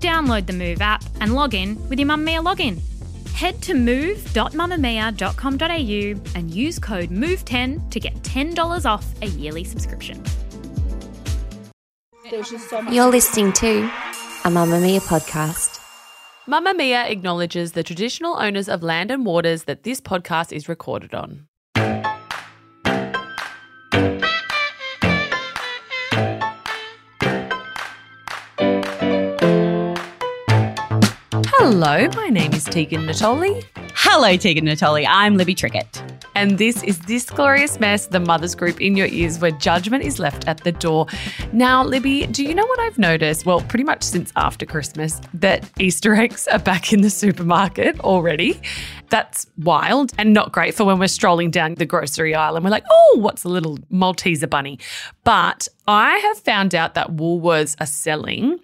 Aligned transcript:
Download 0.00 0.46
the 0.46 0.52
Move 0.52 0.80
app 0.80 1.02
and 1.20 1.34
log 1.34 1.54
in 1.54 1.76
with 1.88 1.98
your 1.98 2.08
Mamamia 2.08 2.44
login. 2.44 2.80
Head 3.32 3.60
to 3.62 3.74
move.mamamia.com.au 3.74 6.38
and 6.38 6.50
use 6.50 6.78
code 6.78 7.10
MOVE10 7.10 7.90
to 7.90 8.00
get 8.00 8.14
$10 8.22 8.86
off 8.86 9.06
a 9.22 9.26
yearly 9.26 9.64
subscription. 9.64 10.22
You're 12.90 13.10
listening 13.10 13.52
to 13.54 13.80
a 14.44 14.50
Mamamia 14.50 15.00
podcast. 15.00 15.80
Mamamia 16.46 17.10
acknowledges 17.10 17.72
the 17.72 17.82
traditional 17.82 18.36
owners 18.38 18.68
of 18.68 18.82
land 18.82 19.10
and 19.10 19.24
waters 19.26 19.64
that 19.64 19.82
this 19.82 20.00
podcast 20.00 20.52
is 20.52 20.68
recorded 20.68 21.14
on. 21.14 21.47
Hello, 31.70 32.08
my 32.16 32.30
name 32.30 32.54
is 32.54 32.64
Tegan 32.64 33.02
Natoli. 33.02 33.62
Hello, 33.94 34.38
Tegan 34.38 34.64
Natoli. 34.64 35.04
I'm 35.06 35.36
Libby 35.36 35.54
Trickett. 35.54 36.00
And 36.34 36.56
this 36.56 36.82
is 36.82 36.98
This 37.00 37.28
Glorious 37.28 37.78
Mess, 37.78 38.06
the 38.06 38.20
mother's 38.20 38.54
group 38.54 38.80
in 38.80 38.96
your 38.96 39.08
ears 39.08 39.38
where 39.38 39.50
judgment 39.50 40.02
is 40.02 40.18
left 40.18 40.48
at 40.48 40.64
the 40.64 40.72
door. 40.72 41.08
Now, 41.52 41.84
Libby, 41.84 42.26
do 42.26 42.42
you 42.42 42.54
know 42.54 42.64
what 42.64 42.80
I've 42.80 42.96
noticed? 42.96 43.44
Well, 43.44 43.60
pretty 43.60 43.84
much 43.84 44.02
since 44.02 44.32
after 44.34 44.64
Christmas, 44.64 45.20
that 45.34 45.70
Easter 45.78 46.14
eggs 46.14 46.48
are 46.48 46.58
back 46.58 46.90
in 46.94 47.02
the 47.02 47.10
supermarket 47.10 48.00
already. 48.00 48.58
That's 49.10 49.46
wild 49.58 50.12
and 50.16 50.32
not 50.32 50.52
great 50.52 50.74
for 50.74 50.84
when 50.84 50.98
we're 50.98 51.08
strolling 51.08 51.50
down 51.50 51.74
the 51.74 51.84
grocery 51.84 52.34
aisle 52.34 52.56
and 52.56 52.64
we're 52.64 52.70
like, 52.70 52.86
oh, 52.90 53.18
what's 53.20 53.44
a 53.44 53.48
little 53.50 53.76
Malteser 53.92 54.48
bunny? 54.48 54.78
But 55.22 55.68
I 55.86 56.16
have 56.16 56.38
found 56.38 56.74
out 56.74 56.94
that 56.94 57.16
Woolworths 57.16 57.76
are 57.78 57.86
selling 57.86 58.58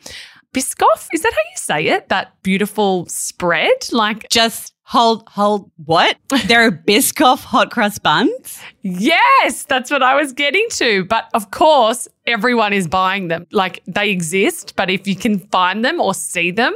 Biscoff. 0.55 1.09
Is 1.13 1.23
that 1.23 1.33
how 1.33 1.39
you 1.51 1.57
say 1.57 1.87
it? 1.89 2.09
That 2.09 2.33
beautiful 2.43 3.07
spread? 3.07 3.93
Like, 3.93 4.29
Just 4.31 4.73
hold, 4.85 5.29
hold, 5.29 5.71
what? 5.85 6.17
There 6.47 6.65
are 6.65 6.71
Biscoff 6.71 7.43
hot 7.43 7.71
cross 7.73 7.99
buns? 7.99 8.61
Yes, 8.83 9.65
that's 9.65 9.91
what 9.91 10.03
I 10.03 10.15
was 10.15 10.33
getting 10.33 10.67
to. 10.73 11.05
But 11.07 11.29
of 11.35 11.51
course, 11.51 12.07
everyone 12.27 12.73
is 12.73 12.87
buying 12.87 13.29
them. 13.29 13.47
Like 13.51 13.83
they 13.87 14.11
exist, 14.11 14.75
but 14.77 14.91
if 14.91 15.09
you 15.09 15.17
can 15.17 15.41
find 15.41 15.85
them 15.85 16.01
or 16.01 16.15
see 16.15 16.51
them, 16.53 16.75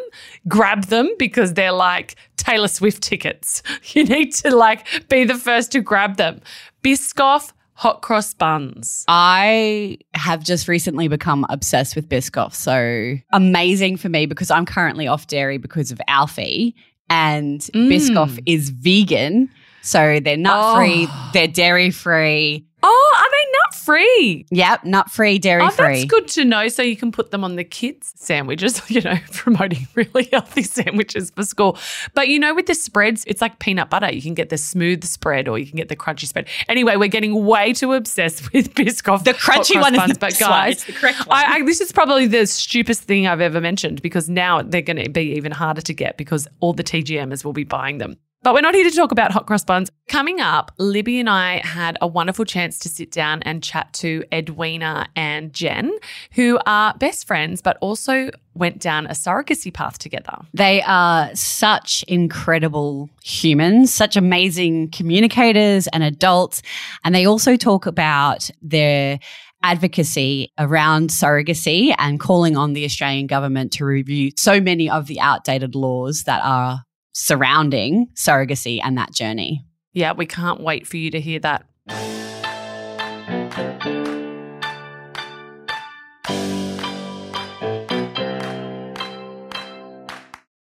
grab 0.49 0.87
them 0.87 1.09
because 1.19 1.55
they're 1.55 1.71
like 1.73 2.17
Taylor 2.37 2.69
Swift 2.69 3.03
tickets. 3.03 3.63
You 3.95 4.05
need 4.05 4.35
to 4.37 4.55
like 4.55 5.09
be 5.09 5.25
the 5.25 5.35
first 5.35 5.73
to 5.73 5.81
grab 5.81 6.17
them. 6.17 6.41
Biscoff 6.83 7.53
hot 7.79 8.03
cross 8.03 8.35
buns. 8.35 9.05
I 9.07 9.99
have 10.15 10.43
just 10.43 10.67
recently 10.67 11.07
become 11.07 11.47
obsessed 11.49 11.95
with 11.95 12.09
Biscoff. 12.09 12.53
So 12.53 13.15
amazing 13.33 13.99
for 13.99 14.09
me 14.09 14.27
because 14.27 14.51
I'm 14.51 14.67
currently 14.67 15.07
off 15.07 15.29
dairy 15.29 15.59
because 15.59 15.93
of 15.93 16.01
Alfie 16.09 16.75
and 17.09 17.61
Mm. 17.61 17.89
Biscoff 17.89 18.39
is 18.47 18.71
vegan. 18.71 19.49
So 19.83 20.19
they're 20.19 20.37
nut 20.37 20.77
free, 20.77 21.07
Oh. 21.09 21.31
they're 21.33 21.47
dairy 21.47 21.91
free. 21.93 22.67
Oh, 22.83 23.28
nut 23.53 23.75
free? 23.75 24.47
Yep, 24.51 24.85
nut 24.85 25.11
free, 25.11 25.39
dairy 25.39 25.63
Oh, 25.63 25.71
free. 25.71 25.87
that's 26.01 26.05
good 26.05 26.29
to 26.29 26.45
know. 26.45 26.69
So 26.69 26.83
you 26.83 26.97
can 26.97 27.13
put 27.13 27.31
them 27.31 27.45
on 27.45 27.57
the 27.57 27.65
kids' 27.65 28.13
sandwiches, 28.17 28.81
you 28.91 29.01
know, 29.01 29.17
promoting 29.33 29.87
really 29.95 30.29
healthy 30.33 30.63
sandwiches 30.63 31.31
for 31.31 31.43
school. 31.45 31.79
But 32.15 32.29
you 32.29 32.39
know, 32.39 32.55
with 32.55 32.67
the 32.67 32.75
spreads, 32.75 33.25
it's 33.27 33.41
like 33.41 33.59
peanut 33.59 33.91
butter. 33.91 34.13
You 34.13 34.23
can 34.23 34.35
get 34.35 34.49
the 34.49 34.59
smooth 34.59 35.05
spread 35.05 35.49
or 35.49 35.59
you 35.59 35.67
can 35.67 35.77
get 35.77 35.89
the 35.89 35.97
crunchy 35.97 36.27
spread. 36.27 36.47
Anyway, 36.69 36.97
we're 36.97 37.09
getting 37.09 37.45
way 37.45 37.73
too 37.73 37.93
obsessed 37.93 38.53
with 38.53 38.75
Biscoff. 38.75 39.25
The 39.25 39.33
crunchy 39.35 39.81
one 39.81 39.95
is 39.95 39.99
buns. 40.01 40.13
the 40.15 40.19
But 40.19 40.39
guys, 40.39 40.85
the 40.85 40.93
correct 40.93 41.27
one. 41.27 41.37
I, 41.37 41.55
I, 41.57 41.63
this 41.63 41.81
is 41.81 41.93
probably 41.93 42.27
the 42.27 42.47
stupidest 42.47 43.03
thing 43.03 43.27
I've 43.27 43.41
ever 43.41 43.61
mentioned 43.61 44.03
because 44.03 44.29
now 44.29 44.63
they're 44.63 44.83
going 44.83 45.03
to 45.03 45.09
be 45.11 45.35
even 45.37 45.53
harder 45.53 45.81
to 45.83 45.95
get 45.95 46.17
because 46.17 46.47
all 46.61 46.73
the 46.73 46.85
TGMers 46.85 47.45
will 47.45 47.53
be 47.53 47.65
buying 47.65 47.99
them. 47.99 48.17
But 48.43 48.55
we're 48.55 48.61
not 48.61 48.75
here 48.75 48.89
to 48.89 48.95
talk 48.95 49.11
about 49.11 49.33
hot 49.33 49.47
cross 49.47 49.65
buns. 49.65 49.91
Coming 50.09 50.41
up, 50.41 50.71
Libby 50.79 51.19
and 51.19 51.29
I 51.29 51.59
had 51.59 51.99
a 52.01 52.07
wonderful 52.07 52.45
chance 52.45 52.79
to 52.81 52.89
sit 52.89 53.11
down 53.11 53.43
and 53.43 53.65
chat 53.65 53.93
to 53.95 54.25
Edwina 54.33 55.09
and 55.17 55.53
Jen, 55.53 55.91
who 56.33 56.59
are 56.65 56.95
best 56.95 57.27
friends, 57.27 57.61
but 57.61 57.77
also 57.81 58.31
went 58.55 58.79
down 58.79 59.07
a 59.07 59.11
surrogacy 59.11 59.75
path 59.75 59.99
together. 59.99 60.39
They 60.55 60.83
are 60.83 61.35
such 61.35 62.05
incredible 62.07 63.11
humans, 63.25 63.93
such 63.93 64.17
amazing 64.17 64.93
communicators 64.93 65.89
and 65.89 66.05
adults. 66.05 66.63
And 67.05 67.15
they 67.17 67.27
also 67.27 67.57
talk 67.57 67.87
about 67.87 68.51
their 68.63 69.19
advocacy 69.65 70.53
around 70.59 71.11
surrogacy 71.11 71.93
and 71.99 72.21
calling 72.21 72.57
on 72.57 72.73
the 72.73 72.85
Australian 72.85 73.27
government 73.27 73.73
to 73.73 73.85
review 73.85 74.31
so 74.37 74.61
many 74.61 74.89
of 74.89 75.09
the 75.09 75.21
outdated 75.21 75.75
laws 75.75 76.23
that 76.25 76.41
are 76.45 76.85
surrounding 77.13 78.09
surrogacy 78.15 78.81
and 78.83 78.97
that 78.99 79.13
journey. 79.13 79.65
Yeah, 79.93 80.13
we 80.13 80.27
can't 80.27 80.61
wait 80.61 80.87
for 80.87 80.97
you 80.97 81.11
to 81.11 81.21
hear 81.21 81.41
that. 81.41 81.65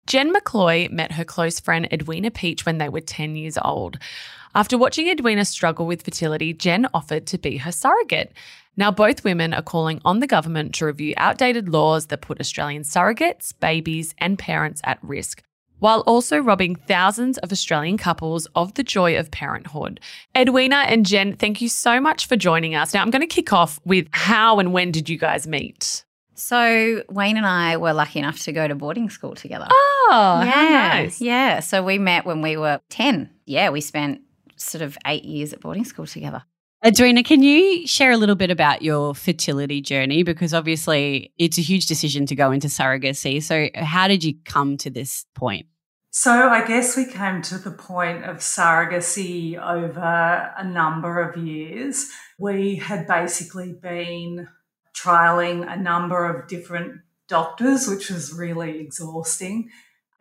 Jen 0.07 0.31
McCloy 0.31 0.90
met 0.91 1.12
her 1.13 1.25
close 1.25 1.59
friend 1.59 1.88
Edwina 1.91 2.31
Peach 2.31 2.66
when 2.66 2.78
they 2.78 2.88
were 2.88 3.01
10 3.01 3.35
years 3.35 3.57
old. 3.62 3.97
After 4.53 4.78
watching 4.78 5.09
Edwina 5.09 5.44
struggle 5.44 5.85
with 5.85 6.03
fertility, 6.03 6.53
Jen 6.53 6.88
offered 6.94 7.28
to 7.28 7.38
be 7.38 7.57
her 7.57 7.72
surrogate. 7.74 8.31
Now, 8.78 8.91
both 8.91 9.25
women 9.25 9.53
are 9.53 9.62
calling 9.62 10.00
on 10.06 10.19
the 10.19 10.28
government 10.28 10.75
to 10.75 10.85
review 10.85 11.16
outdated 11.18 11.68
laws 11.68 12.06
that 12.06 12.22
put 12.22 12.40
Australian 12.40 12.84
surrogates, 12.84 13.51
babies, 13.59 14.16
and 14.18 14.40
parents 14.40 14.79
at 14.85 15.00
risk, 15.01 15.44
while 15.80 16.02
also 16.02 16.38
robbing 16.38 16.75
thousands 16.75 17.38
of 17.40 17.52
Australian 17.52 17.97
couples 17.97 18.47
of 18.56 18.74
the 18.75 18.84
joy 18.84 19.18
of 19.18 19.31
parenthood. 19.31 20.00
Edwina 20.38 20.78
and 20.88 21.06
Jen, 21.06 21.36
thank 21.36 21.62
you 21.62 21.69
so 21.69 22.00
much 22.00 22.28
for 22.28 22.36
joining 22.36 22.75
us. 22.75 22.94
Now, 22.94 23.02
I'm 23.02 23.12
going 23.12 23.22
to 23.22 23.28
kick 23.28 23.53
off 23.53 23.80
with 23.86 24.08
how 24.12 24.59
and 24.59 24.74
when 24.74 24.91
did 24.91 25.09
you 25.09 25.18
guys 25.18 25.47
meet? 25.47 26.06
So 26.36 27.03
Wayne 27.09 27.38
and 27.38 27.46
I 27.46 27.78
were 27.78 27.94
lucky 27.94 28.19
enough 28.19 28.40
to 28.40 28.52
go 28.52 28.68
to 28.68 28.75
boarding 28.75 29.09
school 29.09 29.36
together. 29.36 29.68
Oh, 29.69 30.41
yeah, 30.44 31.02
nice. 31.03 31.22
yeah. 31.22 31.62
So 31.62 31.81
we 31.81 31.97
met 31.97 32.25
when 32.25 32.42
we 32.42 32.57
were 32.57 32.81
ten. 32.90 33.30
Yeah, 33.46 33.69
we 33.69 33.80
spent 33.80 34.22
sort 34.57 34.81
of 34.81 34.97
eight 35.07 35.24
years 35.24 35.53
at 35.53 35.62
boarding 35.62 35.86
school 35.86 36.06
together. 36.06 36.44
Edwina, 36.84 37.24
can 37.24 37.41
you 37.41 37.88
share 37.88 38.12
a 38.12 38.18
little 38.18 38.36
bit 38.36 38.52
about 38.52 38.81
your 38.81 39.16
fertility 39.16 39.81
journey? 39.81 40.24
Because 40.24 40.53
obviously 40.53 41.34
it's 41.38 41.58
a 41.58 41.62
huge 41.62 41.88
decision 41.88 42.25
to 42.28 42.36
go 42.36 42.52
into 42.52 42.68
surrogacy. 42.68 43.41
So, 43.41 43.69
how 43.75 44.08
did 44.08 44.24
you 44.24 44.36
come 44.46 44.78
to 44.78 44.90
this 44.90 45.25
point? 45.34 45.66
So 46.18 46.31
I 46.31 46.66
guess 46.66 46.96
we 46.96 47.06
came 47.06 47.41
to 47.41 47.58
the 47.58 47.72
point 47.72 48.24
of 48.24 48.38
surrogacy 48.38 49.62
over 49.62 50.53
a 50.58 50.63
number 50.63 51.22
of 51.22 51.36
years. 51.36 52.09
We 52.40 52.75
had 52.78 53.06
basically 53.06 53.74
been 53.74 54.47
trialing 54.96 55.69
a 55.69 55.75
number 55.75 56.25
of 56.25 56.47
different 56.47 57.02
doctors, 57.28 57.90
which 57.90 58.10
was 58.10 58.31
really 58.31 58.80
exhausting, 58.80 59.69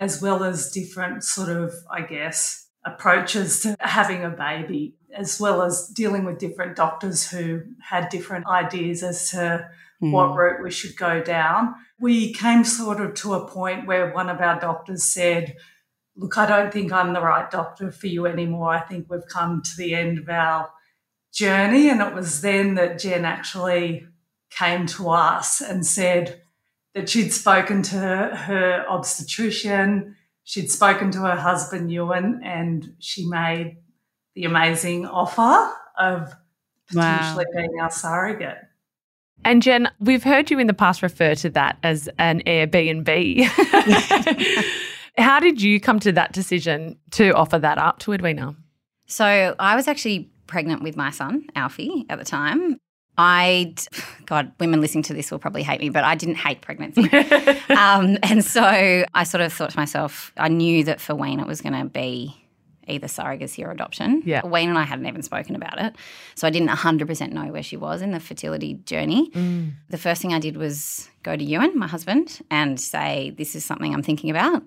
as 0.01 0.21
well 0.21 0.43
as 0.43 0.73
different 0.73 1.23
sort 1.23 1.49
of, 1.49 1.73
I 1.89 2.01
guess, 2.01 2.67
approaches 2.85 3.61
to 3.61 3.77
having 3.81 4.25
a 4.25 4.31
baby, 4.31 4.95
as 5.15 5.41
well 5.41 5.63
as 5.63 5.89
dealing 5.89 6.25
with 6.25 6.39
different 6.39 6.77
doctors 6.77 7.31
who 7.31 7.63
had 7.81 8.09
different 8.09 8.47
ideas 8.47 9.03
as 9.03 9.31
to 9.31 9.69
hmm. 10.01 10.13
what 10.13 10.35
route 10.35 10.63
we 10.63 10.71
should 10.71 10.97
go 10.97 11.23
down. 11.23 11.75
We 11.99 12.33
came 12.33 12.65
sort 12.65 13.01
of 13.01 13.15
to 13.15 13.35
a 13.35 13.49
point 13.49 13.87
where 13.87 14.13
one 14.13 14.29
of 14.29 14.41
our 14.41 14.59
doctors 14.61 15.05
said, 15.05 15.57
Look, 16.17 16.39
I 16.39 16.47
don't 16.47 16.73
think 16.73 16.93
I'm 16.93 17.13
the 17.13 17.21
right 17.21 17.51
doctor 17.51 17.91
for 17.91 18.07
you 18.07 18.27
anymore. 18.27 18.69
I 18.69 18.81
think 18.81 19.11
we've 19.11 19.27
come 19.29 19.63
to 19.63 19.77
the 19.77 19.95
end 19.95 20.19
of 20.19 20.29
our 20.29 20.71
journey. 21.33 21.91
And 21.91 22.01
it 22.01 22.15
was 22.15 22.41
then 22.41 22.77
that 22.77 23.01
Jen 23.01 23.25
actually 23.25 24.07
came 24.51 24.87
to 24.87 25.11
us 25.11 25.61
and 25.61 25.85
said 25.85 26.43
that 26.95 27.09
she'd 27.09 27.33
spoken 27.33 27.83
to 27.83 27.97
her, 27.97 28.37
her 28.37 28.87
obstetrician, 28.89 30.15
she'd 30.45 30.71
spoken 30.71 31.11
to 31.13 31.19
her 31.21 31.37
husband, 31.37 31.91
Ewan, 31.91 32.41
and 32.45 32.95
she 32.99 33.27
made 33.27 33.79
the 34.35 34.45
amazing 34.45 35.07
offer 35.07 35.73
of 35.99 36.35
Wow. 36.95 37.19
potentially 37.35 37.45
being 37.57 37.81
our 37.81 37.91
surrogate. 37.91 38.59
And 39.45 39.63
Jen, 39.63 39.91
we've 40.01 40.23
heard 40.23 40.51
you 40.51 40.59
in 40.59 40.67
the 40.67 40.75
past 40.75 41.03
refer 41.03 41.35
to 41.37 41.51
that 41.51 41.79
as 41.83 42.09
an 42.19 42.43
Airbnb. 42.47 43.45
How 45.19 45.39
did 45.41 45.63
you 45.63 45.81
come 45.81 46.01
to 46.01 46.13
that 46.13 46.33
decision 46.33 46.99
to 47.13 47.31
offer 47.33 47.59
that 47.59 47.79
up 47.79 48.01
to 48.01 48.13
Edwina? 48.13 48.55
So 49.07 49.55
I 49.59 49.77
was 49.77 49.87
actually 49.89 50.31
pregnant 50.47 50.83
with 50.83 50.97
my 50.97 51.11
son, 51.11 51.47
Alfie, 51.55 52.05
at 52.09 52.19
the 52.19 52.25
time. 52.25 52.79
I, 53.17 53.75
God, 54.27 54.53
women 54.59 54.81
listening 54.81 55.05
to 55.05 55.15
this 55.15 55.31
will 55.31 55.39
probably 55.39 55.63
hate 55.63 55.81
me, 55.81 55.89
but 55.89 56.05
I 56.05 56.15
didn't 56.15 56.37
hate 56.37 56.61
pregnancy. 56.61 57.03
um, 57.71 58.19
and 58.23 58.45
so 58.45 58.63
I 58.63 59.25
sort 59.25 59.43
of 59.43 59.53
thought 59.53 59.71
to 59.71 59.79
myself, 59.79 60.33
I 60.37 60.49
knew 60.49 60.85
that 60.85 61.01
for 61.01 61.15
Wayne 61.15 61.41
it 61.41 61.47
was 61.47 61.61
going 61.61 61.81
to 61.81 61.89
be 61.89 62.41
either 62.87 63.07
surrogacy 63.07 63.65
or 63.65 63.71
adoption. 63.71 64.23
Yeah. 64.25 64.47
Wayne 64.47 64.69
and 64.69 64.79
I 64.79 64.83
hadn't 64.83 65.07
even 65.07 65.23
spoken 65.23 65.57
about 65.57 65.81
it. 65.81 65.97
So 66.35 66.47
I 66.47 66.51
didn't 66.51 66.69
100% 66.69 67.33
know 67.33 67.51
where 67.53 67.63
she 67.63 67.77
was 67.77 68.03
in 68.03 68.11
the 68.11 68.21
fertility 68.21 68.75
journey. 68.85 69.31
Mm. 69.31 69.73
The 69.89 69.99
first 69.99 70.21
thing 70.21 70.35
I 70.35 70.39
did 70.39 70.57
was 70.57 71.09
go 71.23 71.37
to 71.37 71.43
Ewan, 71.43 71.79
my 71.79 71.87
husband, 71.87 72.41
and 72.51 72.79
say, 72.79 73.31
This 73.37 73.55
is 73.55 73.65
something 73.65 73.95
I'm 73.95 74.03
thinking 74.03 74.31
about. 74.31 74.63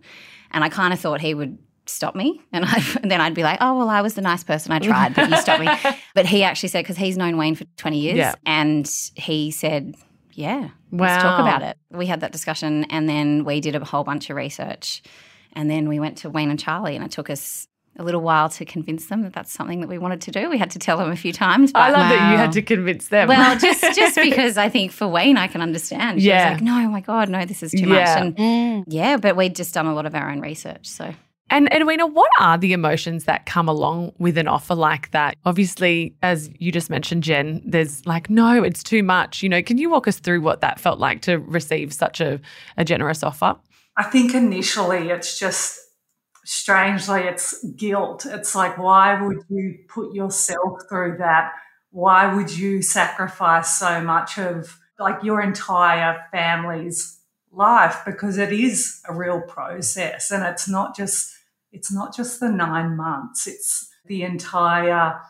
And 0.52 0.64
I 0.64 0.70
kind 0.70 0.94
of 0.94 1.00
thought 1.00 1.22
he 1.22 1.34
would 1.34 1.58
stop 1.90 2.16
me. 2.16 2.42
And, 2.52 2.66
I, 2.66 2.84
and 3.02 3.10
then 3.12 3.22
I'd 3.22 3.34
be 3.34 3.44
like, 3.44 3.58
oh, 3.62 3.78
well, 3.78 3.90
I 3.90 4.02
was 4.02 4.14
the 4.16 4.22
nice 4.22 4.44
person. 4.44 4.72
I 4.72 4.80
tried, 4.80 5.16
but 5.16 5.30
you 5.30 5.38
stopped 5.38 5.62
me. 5.62 5.70
But 6.16 6.26
he 6.26 6.44
actually 6.44 6.70
said, 6.70 6.84
because 6.84 6.98
he's 6.98 7.16
known 7.18 7.38
Wayne 7.38 7.54
for 7.56 7.66
20 7.78 8.00
years. 8.00 8.18
Yeah. 8.18 8.34
And 8.46 8.90
he 9.16 9.52
said, 9.52 9.96
yeah, 10.34 10.70
Wow. 10.92 11.06
let's 11.08 11.22
talk 11.24 11.40
about 11.40 11.62
it. 11.62 11.78
We 11.92 12.06
had 12.08 12.22
that 12.22 12.32
discussion 12.32 12.86
and 12.86 13.08
then 13.08 13.44
we 13.46 13.62
did 13.62 13.76
a 13.76 13.84
whole 13.86 14.04
bunch 14.04 14.30
of 14.30 14.36
research. 14.36 15.02
And 15.54 15.70
then 15.70 15.88
we 15.90 16.00
went 16.00 16.18
to 16.20 16.30
Wayne 16.30 16.50
and 16.52 16.60
Charlie, 16.60 16.96
and 16.96 17.04
it 17.04 17.10
took 17.10 17.30
us 17.32 17.68
a 18.00 18.04
little 18.04 18.22
while 18.22 18.48
to 18.50 18.64
convince 18.64 19.08
them 19.08 19.24
that 19.24 19.34
that's 19.34 19.52
something 19.52 19.82
that 19.82 19.88
we 19.88 19.98
wanted 19.98 20.22
to 20.22 20.32
do. 20.32 20.52
We 20.52 20.60
had 20.60 20.70
to 20.72 20.80
tell 20.80 20.98
them 20.98 21.10
a 21.10 21.16
few 21.16 21.34
times. 21.34 21.72
I 21.74 21.90
but- 21.92 21.98
love 21.98 22.10
that 22.10 22.32
you 22.32 22.38
had 22.38 22.52
to 22.52 22.62
convince 22.62 23.08
them. 23.08 23.28
well, 23.28 23.58
just 23.58 23.82
just 23.96 24.16
because 24.16 24.56
I 24.58 24.70
think 24.70 24.92
for 24.92 25.08
Wayne, 25.08 25.36
I 25.38 25.48
can 25.48 25.62
understand. 25.62 26.22
She 26.22 26.28
Yeah. 26.28 26.52
was 26.52 26.60
like, 26.60 26.64
no, 26.64 26.74
oh 26.86 26.90
my 26.90 27.02
God, 27.02 27.30
no, 27.30 27.44
this 27.46 27.64
is 27.64 27.72
too 27.72 27.88
Yeah. 27.88 27.94
much. 27.96 28.08
And 28.22 28.38
mm. 28.38 28.84
yeah, 28.88 29.18
but 29.18 29.36
we'd 29.36 29.56
just 29.56 29.74
done 29.74 29.88
a 29.88 29.96
lot 29.96 30.06
of 30.06 30.14
our 30.14 30.30
own 30.30 30.42
research. 30.42 30.86
So 30.86 31.12
And 31.50 31.70
Edwina, 31.72 32.08
what 32.08 32.30
are 32.40 32.58
the 32.58 32.74
emotions 32.74 33.24
that 33.24 33.46
come 33.46 33.70
along 33.70 34.12
with 34.18 34.38
an 34.38 34.48
offer 34.48 34.76
like 34.76 35.12
that? 35.12 35.38
Obviously, 35.46 36.14
as 36.22 36.50
you 36.60 36.72
just 36.72 36.90
mentioned, 36.90 37.24
Jen, 37.24 37.62
there's 37.66 38.06
like, 38.06 38.30
no, 38.30 38.64
it's 38.64 38.84
too 38.84 39.02
much. 39.02 39.42
You 39.42 39.50
know, 39.50 39.62
can 39.62 39.78
you 39.78 39.90
walk 39.90 40.08
us 40.08 40.20
through 40.20 40.42
what 40.42 40.60
that 40.62 40.80
felt 40.80 41.00
like 41.00 41.22
to 41.22 41.38
receive 41.38 41.94
such 41.94 42.20
a, 42.20 42.42
a 42.76 42.84
generous 42.84 43.24
offer? 43.24 43.56
I 43.96 44.04
think 44.04 44.34
initially 44.36 45.10
it's 45.10 45.40
just 45.40 45.80
strangely 46.44 47.22
it's 47.22 47.64
guilt. 47.76 48.26
It's 48.26 48.54
like, 48.54 48.78
why 48.78 49.22
would 49.22 49.40
you 49.50 49.80
put 49.88 50.14
yourself 50.14 50.84
through 50.90 51.18
that? 51.20 51.54
Why 51.92 52.34
would 52.34 52.56
you 52.56 52.82
sacrifice 52.82 53.80
so 53.80 54.02
much 54.02 54.38
of 54.38 54.78
like 55.00 55.24
your 55.24 55.42
entire 55.42 56.26
family's 56.32 57.20
life? 57.52 58.00
Because 58.06 58.38
it 58.38 58.52
is 58.52 59.02
a 59.08 59.14
real 59.14 59.42
process 59.42 60.30
and 60.30 60.44
it's 60.44 60.68
not 60.68 60.96
just 60.96 61.37
it's 61.78 61.92
not 61.92 62.16
just 62.16 62.40
the 62.40 62.50
nine 62.50 62.98
months, 62.98 63.46
it's 63.46 63.88
the 64.08 64.24
entire 64.24 65.22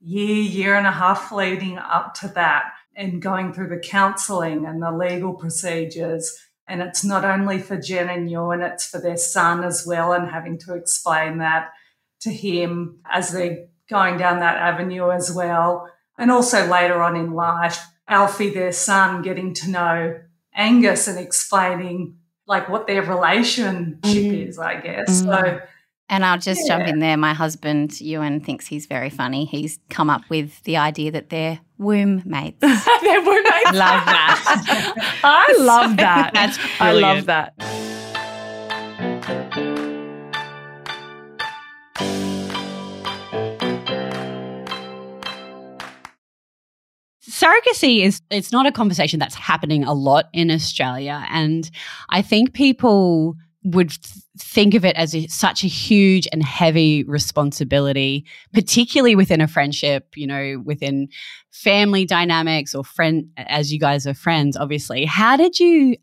year, 0.00 0.36
year 0.36 0.74
and 0.76 0.86
a 0.86 0.92
half 0.92 1.32
leading 1.32 1.76
up 1.76 2.14
to 2.14 2.28
that 2.28 2.72
and 2.94 3.20
going 3.20 3.52
through 3.52 3.68
the 3.68 3.80
counselling 3.80 4.64
and 4.64 4.80
the 4.80 4.92
legal 4.92 5.34
procedures. 5.34 6.38
And 6.68 6.80
it's 6.80 7.02
not 7.04 7.24
only 7.24 7.58
for 7.58 7.76
Jen 7.76 8.08
and 8.08 8.30
Ewan, 8.30 8.62
it's 8.62 8.86
for 8.86 9.00
their 9.00 9.16
son 9.16 9.64
as 9.64 9.84
well, 9.84 10.12
and 10.12 10.30
having 10.30 10.56
to 10.58 10.74
explain 10.74 11.38
that 11.38 11.72
to 12.20 12.30
him 12.30 13.00
as 13.10 13.32
they're 13.32 13.66
going 13.90 14.18
down 14.18 14.38
that 14.38 14.58
avenue 14.58 15.10
as 15.10 15.32
well. 15.32 15.90
And 16.16 16.30
also 16.30 16.64
later 16.68 17.02
on 17.02 17.16
in 17.16 17.32
life, 17.32 17.84
Alfie, 18.06 18.50
their 18.50 18.72
son, 18.72 19.22
getting 19.22 19.52
to 19.54 19.70
know 19.70 20.20
Angus 20.54 21.08
and 21.08 21.18
explaining 21.18 22.18
like 22.46 22.68
what 22.68 22.86
their 22.86 23.02
relationship 23.02 23.98
mm. 24.02 24.48
is, 24.48 24.58
I 24.58 24.80
guess. 24.80 25.20
So 25.20 25.26
mm. 25.26 25.62
And 26.12 26.26
I'll 26.26 26.38
just 26.38 26.66
jump 26.66 26.86
in 26.86 26.98
there. 26.98 27.16
My 27.16 27.32
husband, 27.32 27.98
Ewan, 27.98 28.40
thinks 28.40 28.66
he's 28.66 28.84
very 28.84 29.08
funny. 29.08 29.46
He's 29.46 29.78
come 29.88 30.10
up 30.10 30.20
with 30.28 30.62
the 30.64 30.76
idea 30.76 31.10
that 31.10 31.30
they're 31.30 31.58
womb 31.78 32.22
mates. 32.26 32.58
They 32.60 33.18
were 33.18 33.42
mates. 33.42 33.72
Love 33.72 34.04
that. 34.04 35.20
I 35.24 35.54
love 35.58 35.96
that. 35.96 36.34
That's 36.34 36.58
brilliant. 36.78 37.04
I 37.04 37.14
love 37.14 37.26
that. 37.26 37.54
surrogacy 47.26 48.04
is 48.04 48.20
it's 48.30 48.52
not 48.52 48.66
a 48.66 48.72
conversation 48.72 49.18
that's 49.18 49.34
happening 49.34 49.82
a 49.82 49.92
lot 49.92 50.26
in 50.32 50.50
Australia 50.50 51.26
and 51.30 51.70
I 52.10 52.22
think 52.22 52.52
people 52.52 53.36
would 53.64 53.90
th- 53.90 54.24
think 54.38 54.74
of 54.74 54.84
it 54.84 54.96
as 54.96 55.14
a, 55.14 55.26
such 55.28 55.62
a 55.62 55.68
huge 55.68 56.26
and 56.32 56.42
heavy 56.42 57.04
responsibility 57.04 58.24
particularly 58.52 59.14
within 59.14 59.40
a 59.40 59.48
friendship 59.48 60.08
you 60.16 60.26
know 60.26 60.60
within 60.64 61.08
family 61.52 62.04
dynamics 62.04 62.74
or 62.74 62.84
friend 62.84 63.24
as 63.36 63.72
you 63.72 63.78
guys 63.78 64.06
are 64.06 64.14
friends 64.14 64.56
obviously 64.56 65.04
how 65.04 65.36
did 65.36 65.58
you 65.58 65.96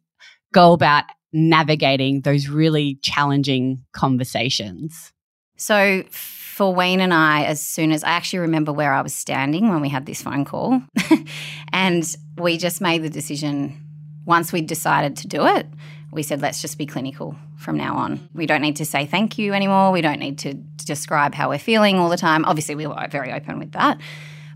go 0.53 0.73
about 0.73 1.03
navigating 1.31 2.21
those 2.21 2.47
really 2.47 2.97
challenging 3.01 3.83
conversations 3.93 5.11
So 5.59 6.03
for 6.09 6.73
Wayne 6.73 7.01
and 7.01 7.13
I, 7.13 7.43
as 7.43 7.61
soon 7.61 7.91
as 7.91 8.03
I 8.03 8.09
actually 8.09 8.39
remember 8.39 8.73
where 8.73 8.93
I 8.93 9.01
was 9.01 9.13
standing 9.13 9.69
when 9.69 9.81
we 9.81 9.89
had 9.89 10.05
this 10.05 10.21
phone 10.21 10.45
call, 10.45 10.81
and 11.73 12.03
we 12.37 12.57
just 12.57 12.81
made 12.81 13.03
the 13.03 13.09
decision 13.09 13.77
once 14.25 14.51
we 14.51 14.61
decided 14.61 15.15
to 15.17 15.27
do 15.27 15.45
it. 15.45 15.67
We 16.11 16.23
said, 16.23 16.41
let's 16.41 16.61
just 16.61 16.77
be 16.77 16.85
clinical 16.85 17.35
from 17.57 17.77
now 17.77 17.95
on. 17.95 18.29
We 18.33 18.45
don't 18.45 18.61
need 18.61 18.77
to 18.77 18.85
say 18.85 19.05
thank 19.05 19.37
you 19.37 19.53
anymore. 19.53 19.91
We 19.91 20.01
don't 20.01 20.19
need 20.19 20.39
to 20.39 20.53
describe 20.53 21.35
how 21.35 21.49
we're 21.49 21.59
feeling 21.59 21.97
all 21.97 22.09
the 22.09 22.17
time. 22.17 22.45
Obviously, 22.45 22.75
we 22.75 22.87
were 22.87 23.07
very 23.11 23.31
open 23.31 23.59
with 23.59 23.73
that. 23.73 23.99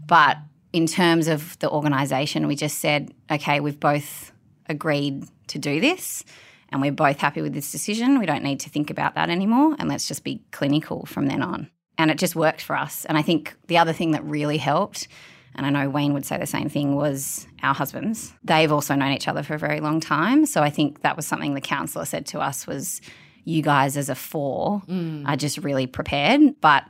But 0.08 0.38
in 0.72 0.88
terms 0.88 1.28
of 1.28 1.58
the 1.60 1.70
organisation, 1.70 2.48
we 2.48 2.56
just 2.56 2.80
said, 2.80 3.14
okay, 3.32 3.60
we've 3.60 3.80
both 3.80 4.32
agreed 4.68 5.26
to 5.48 5.60
do 5.60 5.80
this 5.80 6.24
and 6.70 6.82
we're 6.82 6.92
both 6.92 7.20
happy 7.20 7.42
with 7.42 7.54
this 7.54 7.72
decision. 7.72 8.18
We 8.18 8.26
don't 8.26 8.44
need 8.44 8.60
to 8.62 8.70
think 8.70 8.90
about 8.90 9.14
that 9.14 9.30
anymore. 9.30 9.76
And 9.78 9.88
let's 9.88 10.08
just 10.08 10.24
be 10.24 10.42
clinical 10.52 11.06
from 11.06 11.28
then 11.28 11.44
on. 11.44 11.70
And 12.00 12.10
it 12.10 12.18
just 12.18 12.36
worked 12.36 12.62
for 12.62 12.76
us. 12.76 13.06
And 13.06 13.16
I 13.18 13.22
think 13.22 13.56
the 13.68 13.78
other 13.78 13.94
thing 13.94 14.12
that 14.12 14.24
really 14.24 14.58
helped, 14.58 15.08
and 15.56 15.66
I 15.66 15.70
know 15.70 15.90
Wayne 15.90 16.14
would 16.14 16.26
say 16.26 16.38
the 16.38 16.46
same 16.46 16.70
thing, 16.70 16.96
was 16.96 17.48
our 17.62 17.74
husbands. 17.74 18.34
They've 18.44 18.72
also 18.72 18.96
known 18.96 19.12
each 19.12 19.28
other 19.28 19.44
for 19.44 19.54
a 19.54 19.60
very 19.60 19.80
long 19.80 20.00
time. 20.00 20.46
So 20.46 20.62
I 20.62 20.70
think 20.70 21.02
that 21.02 21.16
was 21.16 21.28
something 21.28 21.54
the 21.54 21.62
counsellor 21.62 22.06
said 22.06 22.26
to 22.28 22.40
us 22.40 22.66
was, 22.66 23.02
you 23.46 23.62
guys 23.62 23.98
as 23.98 24.10
a 24.10 24.16
four 24.16 24.82
mm. 24.88 25.28
are 25.28 25.36
just 25.36 25.58
really 25.58 25.88
prepared. 25.88 26.60
But 26.62 26.86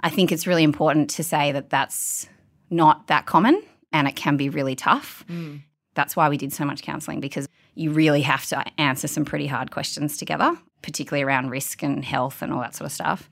I 0.00 0.10
think 0.10 0.32
it's 0.32 0.46
really 0.46 0.64
important 0.64 1.10
to 1.10 1.22
say 1.22 1.52
that 1.52 1.70
that's 1.70 2.28
not 2.70 3.06
that 3.08 3.26
common 3.26 3.62
and 3.92 4.08
it 4.08 4.16
can 4.16 4.36
be 4.36 4.48
really 4.48 4.74
tough. 4.74 5.24
Mm. 5.28 5.62
That's 5.94 6.16
why 6.16 6.28
we 6.28 6.36
did 6.36 6.52
so 6.52 6.64
much 6.64 6.82
counselling 6.82 7.20
because 7.20 7.48
you 7.74 7.90
really 7.90 8.22
have 8.22 8.46
to 8.46 8.64
answer 8.80 9.08
some 9.08 9.24
pretty 9.24 9.46
hard 9.46 9.70
questions 9.70 10.16
together, 10.16 10.56
particularly 10.82 11.22
around 11.22 11.50
risk 11.50 11.82
and 11.82 12.04
health 12.04 12.42
and 12.42 12.52
all 12.52 12.60
that 12.60 12.74
sort 12.74 12.86
of 12.86 12.92
stuff, 12.92 13.28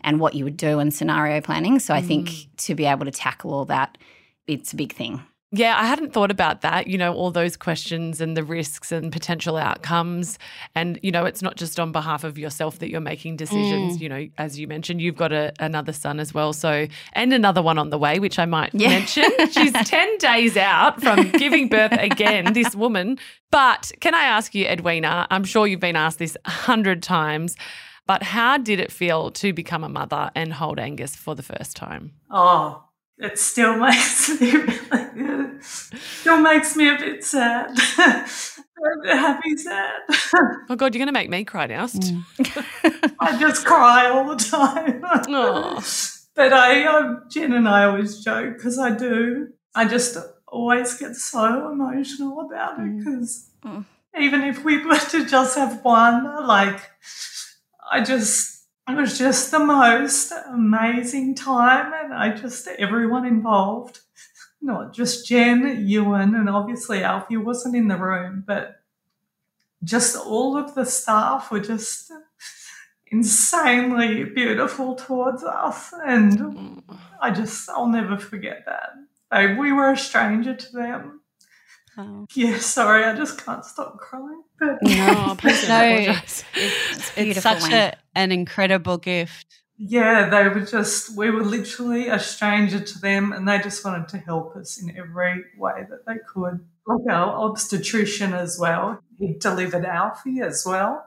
and 0.00 0.18
what 0.20 0.34
you 0.34 0.44
would 0.44 0.56
do 0.56 0.78
in 0.78 0.90
scenario 0.90 1.40
planning. 1.40 1.78
So 1.78 1.94
I 1.94 2.02
think 2.02 2.28
mm. 2.28 2.46
to 2.64 2.74
be 2.74 2.86
able 2.86 3.04
to 3.04 3.10
tackle 3.10 3.52
all 3.52 3.64
that, 3.66 3.98
it's 4.48 4.72
a 4.72 4.76
big 4.76 4.92
thing. 4.94 5.22
Yeah, 5.50 5.78
I 5.80 5.86
hadn't 5.86 6.12
thought 6.12 6.30
about 6.30 6.60
that, 6.60 6.88
you 6.88 6.98
know, 6.98 7.14
all 7.14 7.30
those 7.30 7.56
questions 7.56 8.20
and 8.20 8.36
the 8.36 8.44
risks 8.44 8.92
and 8.92 9.10
potential 9.10 9.56
outcomes. 9.56 10.38
And, 10.74 11.00
you 11.02 11.10
know, 11.10 11.24
it's 11.24 11.40
not 11.40 11.56
just 11.56 11.80
on 11.80 11.90
behalf 11.90 12.22
of 12.22 12.36
yourself 12.36 12.80
that 12.80 12.90
you're 12.90 13.00
making 13.00 13.36
decisions. 13.36 13.96
Mm. 13.96 14.00
You 14.02 14.08
know, 14.10 14.28
as 14.36 14.58
you 14.58 14.68
mentioned, 14.68 15.00
you've 15.00 15.16
got 15.16 15.32
a, 15.32 15.54
another 15.58 15.94
son 15.94 16.20
as 16.20 16.34
well. 16.34 16.52
So, 16.52 16.86
and 17.14 17.32
another 17.32 17.62
one 17.62 17.78
on 17.78 17.88
the 17.88 17.96
way, 17.96 18.18
which 18.18 18.38
I 18.38 18.44
might 18.44 18.74
Yeah. 18.74 18.90
mention. 18.90 19.24
She's 19.50 19.72
10 19.86 20.18
days 20.18 20.58
out 20.58 21.00
from 21.02 21.30
giving 21.30 21.68
birth 21.70 21.92
again, 21.92 22.52
this 22.52 22.76
woman. 22.76 23.18
But 23.50 23.90
can 24.00 24.14
I 24.14 24.24
ask 24.24 24.54
you, 24.54 24.66
Edwina, 24.66 25.26
I'm 25.30 25.44
sure 25.44 25.66
you've 25.66 25.80
been 25.80 25.96
asked 25.96 26.18
this 26.18 26.36
a 26.44 26.50
hundred 26.50 27.02
times, 27.02 27.56
but 28.06 28.22
how 28.22 28.58
did 28.58 28.80
it 28.80 28.92
feel 28.92 29.30
to 29.30 29.54
become 29.54 29.82
a 29.82 29.88
mother 29.88 30.30
and 30.34 30.52
hold 30.52 30.78
Angus 30.78 31.16
for 31.16 31.34
the 31.34 31.42
first 31.42 31.74
time? 31.74 32.12
Oh, 32.30 32.84
it 33.18 33.38
still 33.38 33.76
makes 33.76 34.40
me 34.40 34.52
really, 34.52 35.50
still 35.60 36.40
makes 36.40 36.76
me 36.76 36.88
a 36.88 36.96
bit 36.96 37.24
sad. 37.24 37.70
Happy 39.04 39.56
sad. 39.56 39.92
Oh, 40.70 40.76
God, 40.76 40.94
you're 40.94 41.00
going 41.00 41.06
to 41.08 41.12
make 41.12 41.28
me 41.30 41.44
cry 41.44 41.66
now. 41.66 41.86
I 43.20 43.36
just 43.40 43.66
cry 43.66 44.08
all 44.08 44.24
the 44.34 44.36
time. 44.36 45.02
Aw. 45.04 45.82
But 46.38 46.52
I, 46.52 46.84
um, 46.84 47.24
Jen 47.28 47.52
and 47.52 47.68
I 47.68 47.82
always 47.86 48.22
joke 48.22 48.54
because 48.58 48.78
I 48.78 48.92
do. 48.96 49.48
I 49.74 49.86
just 49.88 50.16
always 50.46 50.94
get 50.96 51.16
so 51.16 51.72
emotional 51.72 52.40
about 52.42 52.78
it 52.78 52.96
because 52.98 53.50
Mm. 53.64 53.84
even 54.16 54.42
if 54.44 54.62
we 54.64 54.86
were 54.86 54.94
to 54.96 55.26
just 55.26 55.58
have 55.58 55.82
one, 55.84 56.46
like, 56.46 56.80
I 57.90 58.04
just, 58.04 58.57
it 58.88 58.94
was 58.94 59.18
just 59.18 59.50
the 59.50 59.58
most 59.58 60.32
amazing 60.48 61.34
time, 61.34 61.92
and 61.92 62.14
I 62.14 62.34
just, 62.34 62.66
everyone 62.68 63.26
involved 63.26 64.00
not 64.60 64.94
just 64.94 65.26
Jen, 65.26 65.86
Ewan, 65.86 66.34
and 66.34 66.48
obviously 66.48 67.02
Alfie 67.02 67.36
wasn't 67.36 67.76
in 67.76 67.88
the 67.88 67.96
room, 67.96 68.44
but 68.46 68.80
just 69.84 70.16
all 70.16 70.56
of 70.56 70.74
the 70.74 70.84
staff 70.84 71.50
were 71.50 71.60
just 71.60 72.10
insanely 73.06 74.24
beautiful 74.24 74.94
towards 74.94 75.44
us. 75.44 75.92
And 76.04 76.82
I 77.20 77.30
just, 77.30 77.68
I'll 77.68 77.88
never 77.88 78.18
forget 78.18 78.64
that. 78.66 78.90
Like, 79.30 79.58
we 79.58 79.72
were 79.72 79.92
a 79.92 79.96
stranger 79.96 80.54
to 80.54 80.72
them. 80.72 81.20
Oh. 81.98 82.26
Yeah, 82.34 82.58
sorry, 82.58 83.04
I 83.04 83.14
just 83.16 83.44
can't 83.44 83.64
stop 83.64 83.98
crying. 83.98 84.42
But 84.60 84.78
No, 84.82 85.34
please 85.38 85.68
No. 85.68 85.74
apologise. 85.80 86.44
It's 86.54 87.12
It's 87.16 87.42
such 87.42 87.70
a, 87.72 87.94
an 88.14 88.30
incredible 88.30 88.98
gift. 88.98 89.46
yeah, 89.76 90.28
they 90.30 90.48
were 90.48 90.64
just, 90.64 91.16
we 91.16 91.30
were 91.30 91.42
literally 91.44 92.06
a 92.08 92.18
stranger 92.20 92.78
to 92.80 92.98
them 93.00 93.32
and 93.32 93.48
they 93.48 93.58
just 93.58 93.84
wanted 93.84 94.08
to 94.08 94.18
help 94.18 94.54
us 94.56 94.80
in 94.80 94.96
every 94.96 95.44
way 95.58 95.86
that 95.90 96.06
they 96.06 96.18
could. 96.32 96.60
Like 96.86 97.06
our 97.10 97.34
obstetrician 97.50 98.32
as 98.32 98.58
well. 98.60 99.00
He 99.18 99.34
delivered 99.34 99.84
Alfie 99.84 100.40
as 100.40 100.64
well. 100.64 101.04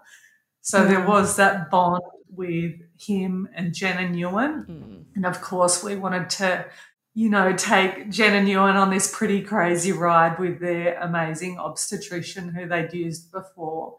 So 0.62 0.86
there 0.86 1.06
was 1.08 1.38
that 1.38 1.70
bond 1.72 2.04
with 2.30 2.74
him 3.00 3.48
and 3.56 3.74
Jen 3.74 3.98
and 3.98 4.18
Ewan. 4.20 4.66
Mm. 4.70 5.16
And 5.16 5.26
of 5.26 5.42
course, 5.42 5.84
we 5.84 5.96
wanted 5.96 6.30
to, 6.32 6.66
you 7.14 7.30
know, 7.30 7.54
take 7.54 8.10
Jen 8.10 8.36
and 8.36 8.48
Ewan 8.48 8.78
on 8.78 8.90
this 8.90 9.14
pretty 9.14 9.42
crazy 9.42 9.92
ride 9.92 10.40
with 10.40 10.60
their 10.60 10.98
amazing 11.00 11.60
obstetrician 11.60 12.50
who 12.50 12.68
they'd 12.68 12.94
used 12.94 13.32
before. 13.32 13.98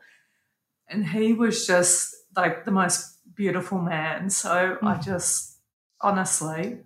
And 0.88 1.06
he 1.06 1.32
was 1.32 1.66
just 1.66 2.14
like 2.34 2.64
the 2.64 2.70
most 2.70 3.18
beautiful 3.34 3.78
man. 3.78 4.30
So 4.30 4.78
I 4.82 4.94
hmm. 4.94 5.02
just, 5.02 5.58
honestly, 6.00 6.78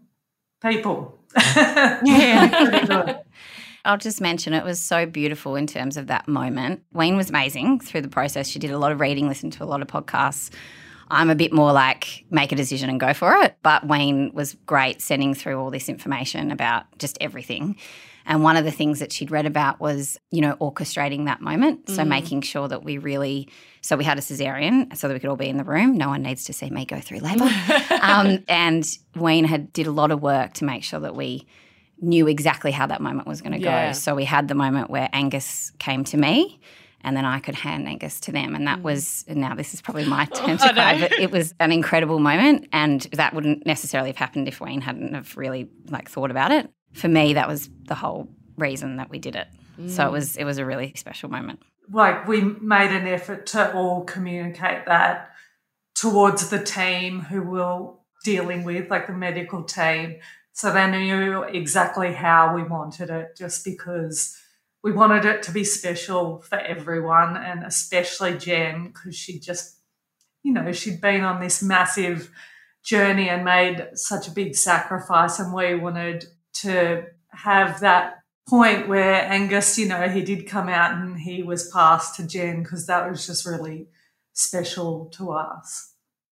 people. 0.62 1.18
Yeah. 1.36 3.20
I'll 3.84 3.98
just 3.98 4.20
mention 4.20 4.52
it 4.52 4.64
was 4.64 4.80
so 4.80 5.06
beautiful 5.06 5.54
in 5.54 5.68
terms 5.68 5.96
of 5.96 6.08
that 6.08 6.26
moment. 6.26 6.82
Wayne 6.92 7.16
was 7.16 7.30
amazing 7.30 7.78
through 7.78 8.00
the 8.00 8.08
process. 8.08 8.48
She 8.48 8.58
did 8.58 8.72
a 8.72 8.78
lot 8.78 8.90
of 8.90 8.98
reading, 8.98 9.28
listened 9.28 9.52
to 9.54 9.64
a 9.64 9.66
lot 9.66 9.80
of 9.80 9.86
podcasts. 9.86 10.50
I'm 11.08 11.30
a 11.30 11.34
bit 11.34 11.52
more 11.52 11.72
like 11.72 12.24
make 12.30 12.52
a 12.52 12.56
decision 12.56 12.90
and 12.90 12.98
go 12.98 13.14
for 13.14 13.34
it. 13.42 13.56
But 13.62 13.86
Wayne 13.86 14.32
was 14.34 14.54
great 14.66 15.00
sending 15.00 15.34
through 15.34 15.58
all 15.60 15.70
this 15.70 15.88
information 15.88 16.50
about 16.50 16.84
just 16.98 17.16
everything. 17.20 17.76
And 18.28 18.42
one 18.42 18.56
of 18.56 18.64
the 18.64 18.72
things 18.72 18.98
that 18.98 19.12
she'd 19.12 19.30
read 19.30 19.46
about 19.46 19.78
was, 19.78 20.18
you 20.32 20.40
know, 20.40 20.56
orchestrating 20.56 21.26
that 21.26 21.40
moment. 21.40 21.88
So 21.88 22.04
making 22.04 22.40
sure 22.42 22.66
that 22.66 22.82
we 22.82 22.98
really, 22.98 23.48
so 23.82 23.96
we 23.96 24.02
had 24.02 24.18
a 24.18 24.20
cesarean 24.20 24.96
so 24.96 25.06
that 25.06 25.14
we 25.14 25.20
could 25.20 25.30
all 25.30 25.36
be 25.36 25.48
in 25.48 25.58
the 25.58 25.64
room. 25.64 25.96
No 25.96 26.08
one 26.08 26.22
needs 26.22 26.42
to 26.46 26.52
see 26.52 26.68
me 26.68 26.84
go 26.86 26.98
through 26.98 27.20
labour. 27.20 27.44
um, 28.02 28.42
and 28.48 28.84
Wayne 29.14 29.44
had 29.44 29.72
did 29.72 29.86
a 29.86 29.92
lot 29.92 30.10
of 30.10 30.20
work 30.22 30.54
to 30.54 30.64
make 30.64 30.82
sure 30.82 30.98
that 30.98 31.14
we 31.14 31.46
knew 32.00 32.26
exactly 32.26 32.72
how 32.72 32.86
that 32.88 33.00
moment 33.00 33.28
was 33.28 33.40
going 33.42 33.52
to 33.52 33.60
Yeah. 33.60 33.88
go. 33.90 33.92
So 33.92 34.16
we 34.16 34.24
had 34.24 34.48
the 34.48 34.56
moment 34.56 34.90
where 34.90 35.08
Angus 35.12 35.70
came 35.78 36.02
to 36.04 36.16
me 36.16 36.60
and 37.06 37.16
then 37.16 37.24
I 37.24 37.38
could 37.38 37.54
hand 37.54 37.86
Angus 37.86 38.18
to 38.20 38.32
them. 38.32 38.56
And 38.56 38.66
that 38.66 38.80
mm. 38.80 38.82
was, 38.82 39.24
now 39.28 39.54
this 39.54 39.72
is 39.72 39.80
probably 39.80 40.04
my 40.06 40.24
turn 40.34 40.58
to 40.58 40.70
oh, 40.70 40.74
cry, 40.74 41.00
but 41.00 41.12
it 41.12 41.30
was 41.30 41.54
an 41.60 41.70
incredible 41.70 42.18
moment. 42.18 42.68
And 42.72 43.02
that 43.12 43.32
wouldn't 43.32 43.64
necessarily 43.64 44.10
have 44.10 44.16
happened 44.16 44.48
if 44.48 44.60
Wayne 44.60 44.80
hadn't 44.80 45.14
have 45.14 45.36
really 45.36 45.70
like 45.88 46.10
thought 46.10 46.32
about 46.32 46.50
it. 46.50 46.68
For 46.94 47.08
me, 47.08 47.34
that 47.34 47.46
was 47.46 47.70
the 47.84 47.94
whole 47.94 48.28
reason 48.58 48.96
that 48.96 49.08
we 49.08 49.20
did 49.20 49.36
it. 49.36 49.46
So 49.88 50.06
it 50.06 50.08
mm. 50.08 50.12
was, 50.12 50.36
it 50.36 50.44
was 50.44 50.58
a 50.58 50.66
really 50.66 50.94
special 50.96 51.30
moment. 51.30 51.60
like 51.92 52.26
we 52.26 52.42
made 52.42 52.90
an 52.90 53.06
effort 53.06 53.46
to 53.46 53.72
all 53.72 54.02
communicate 54.04 54.86
that 54.86 55.30
towards 55.94 56.50
the 56.50 56.62
team 56.62 57.20
who 57.20 57.40
were 57.40 57.92
dealing 58.24 58.64
with, 58.64 58.90
like 58.90 59.06
the 59.06 59.12
medical 59.12 59.62
team, 59.62 60.16
so 60.52 60.72
they 60.72 60.90
knew 60.90 61.42
exactly 61.42 62.14
how 62.14 62.54
we 62.56 62.62
wanted 62.62 63.10
it, 63.10 63.36
just 63.36 63.64
because 63.64 64.36
we 64.86 64.92
wanted 64.92 65.24
it 65.24 65.42
to 65.42 65.50
be 65.50 65.64
special 65.64 66.42
for 66.42 66.60
everyone, 66.60 67.36
and 67.36 67.64
especially 67.64 68.38
Jen, 68.38 68.86
because 68.86 69.16
she 69.16 69.40
just, 69.40 69.80
you 70.44 70.52
know, 70.52 70.70
she'd 70.70 71.00
been 71.00 71.22
on 71.22 71.40
this 71.40 71.60
massive 71.60 72.30
journey 72.84 73.28
and 73.28 73.44
made 73.44 73.88
such 73.94 74.28
a 74.28 74.30
big 74.30 74.54
sacrifice, 74.54 75.40
and 75.40 75.52
we 75.52 75.74
wanted 75.74 76.24
to 76.60 77.04
have 77.30 77.80
that 77.80 78.18
point 78.48 78.86
where 78.86 79.24
Angus, 79.24 79.76
you 79.76 79.88
know, 79.88 80.08
he 80.08 80.22
did 80.22 80.46
come 80.46 80.68
out 80.68 80.92
and 80.92 81.18
he 81.18 81.42
was 81.42 81.68
passed 81.68 82.14
to 82.14 82.24
Jen 82.24 82.62
because 82.62 82.86
that 82.86 83.10
was 83.10 83.26
just 83.26 83.44
really 83.44 83.88
special 84.34 85.06
to 85.16 85.32
us. 85.32 85.95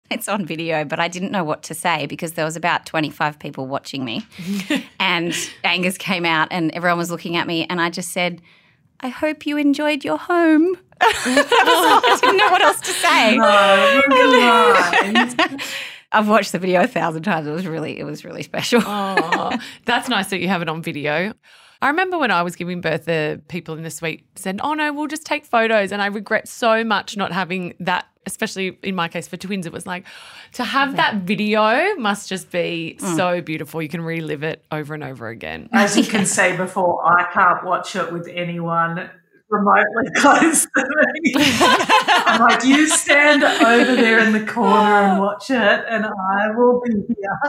It's 0.20 0.28
on 0.28 0.44
video, 0.44 0.86
but 0.86 1.00
I 1.00 1.08
didn't 1.08 1.32
know 1.32 1.44
what 1.44 1.62
to 1.64 1.76
say 1.76 2.08
because 2.08 2.34
there 2.34 2.44
was 2.44 2.56
about 2.56 2.88
25 2.88 3.38
people 3.38 3.68
watching 3.68 4.04
me. 4.04 4.26
and 5.00 5.36
Angus 5.64 6.00
came 6.00 6.26
out 6.26 6.48
and 6.50 6.72
everyone 6.72 6.98
was 6.98 7.12
looking 7.12 7.36
at 7.36 7.46
me 7.46 7.68
and 7.70 7.80
I 7.80 7.92
just 7.92 8.10
said, 8.10 8.42
I 9.02 9.10
hope 9.10 9.46
you 9.46 9.58
enjoyed 9.58 10.04
your 10.04 10.18
home. 10.18 10.76
I 11.02 12.18
didn't 12.22 12.38
know 12.38 12.50
what 12.50 12.62
else 12.62 12.82
to 12.82 12.92
say. 12.92 13.38
No. 13.38 14.02
I've 16.12 16.28
watched 16.28 16.54
the 16.54 16.60
video 16.60 16.82
a 16.82 16.88
thousand 16.88 17.22
times. 17.22 17.46
It 17.46 17.52
was 17.52 17.68
really, 17.68 18.00
it 18.00 18.04
was 18.04 18.26
really 18.26 18.42
special. 18.42 18.82
Oh, 18.84 19.56
that's 19.86 20.10
nice 20.10 20.32
that 20.32 20.40
you 20.40 20.48
have 20.48 20.64
it 20.64 20.70
on 20.70 20.82
video. 20.82 21.34
I 21.82 21.88
remember 21.88 22.18
when 22.18 22.32
I 22.32 22.44
was 22.44 22.56
giving 22.56 22.82
birth, 22.82 23.06
the 23.06 23.42
people 23.48 23.76
in 23.76 23.84
the 23.84 23.90
suite 23.90 24.26
said, 24.36 24.60
Oh 24.64 24.74
no, 24.74 24.92
we'll 24.92 25.08
just 25.08 25.26
take 25.26 25.46
photos. 25.46 25.92
And 25.92 26.02
I 26.02 26.08
regret 26.08 26.48
so 26.48 26.84
much 26.84 27.16
not 27.16 27.32
having 27.32 27.74
that, 27.80 28.06
especially 28.26 28.78
in 28.84 28.96
my 28.96 29.08
case 29.08 29.30
for 29.30 29.38
twins. 29.38 29.66
It 29.66 29.72
was 29.72 29.88
like 29.88 30.06
to 30.54 30.66
have 30.66 30.98
that 30.98 31.16
video 31.18 31.96
must 31.96 32.28
just 32.28 32.52
be 32.52 32.98
so 33.00 33.40
beautiful. 33.42 33.82
You 33.82 33.88
can 33.88 34.02
relive 34.02 34.44
it 34.44 34.66
over 34.72 34.94
and 34.94 35.04
over 35.04 35.30
again. 35.30 35.70
As 35.74 35.96
you 35.98 36.04
can 36.04 36.26
see 36.26 36.56
before, 36.58 37.02
I 37.06 37.32
can't 37.32 37.64
watch 37.64 37.96
it 37.96 38.12
with 38.12 38.28
anyone 38.28 39.10
remotely 39.50 40.12
close 40.18 40.64
to 40.64 40.86
me. 41.14 41.34
I'm 41.38 42.42
like, 42.42 42.64
you 42.66 42.88
stand 42.90 43.44
over 43.44 43.96
there 43.96 44.20
in 44.20 44.34
the 44.34 44.46
corner 44.46 45.04
and 45.04 45.20
watch 45.20 45.50
it, 45.50 45.56
and 45.56 46.06
I 46.06 46.52
will 46.56 46.82
be 46.82 46.94
here. 47.08 47.40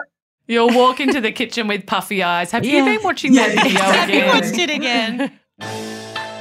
You'll 0.51 0.75
walk 0.75 0.99
into 0.99 1.21
the 1.21 1.31
kitchen 1.31 1.69
with 1.69 1.87
puffy 1.87 2.25
eyes. 2.25 2.51
Have 2.51 2.65
you 2.65 2.85
been 2.85 3.05
watching 3.05 3.35
that 3.35 3.55
Yeah, 3.55 3.63
video 3.63 3.79
exactly. 3.79 4.19
again? 4.19 4.29
watched 4.35 4.59
it 4.59 4.71
again. 4.71 6.41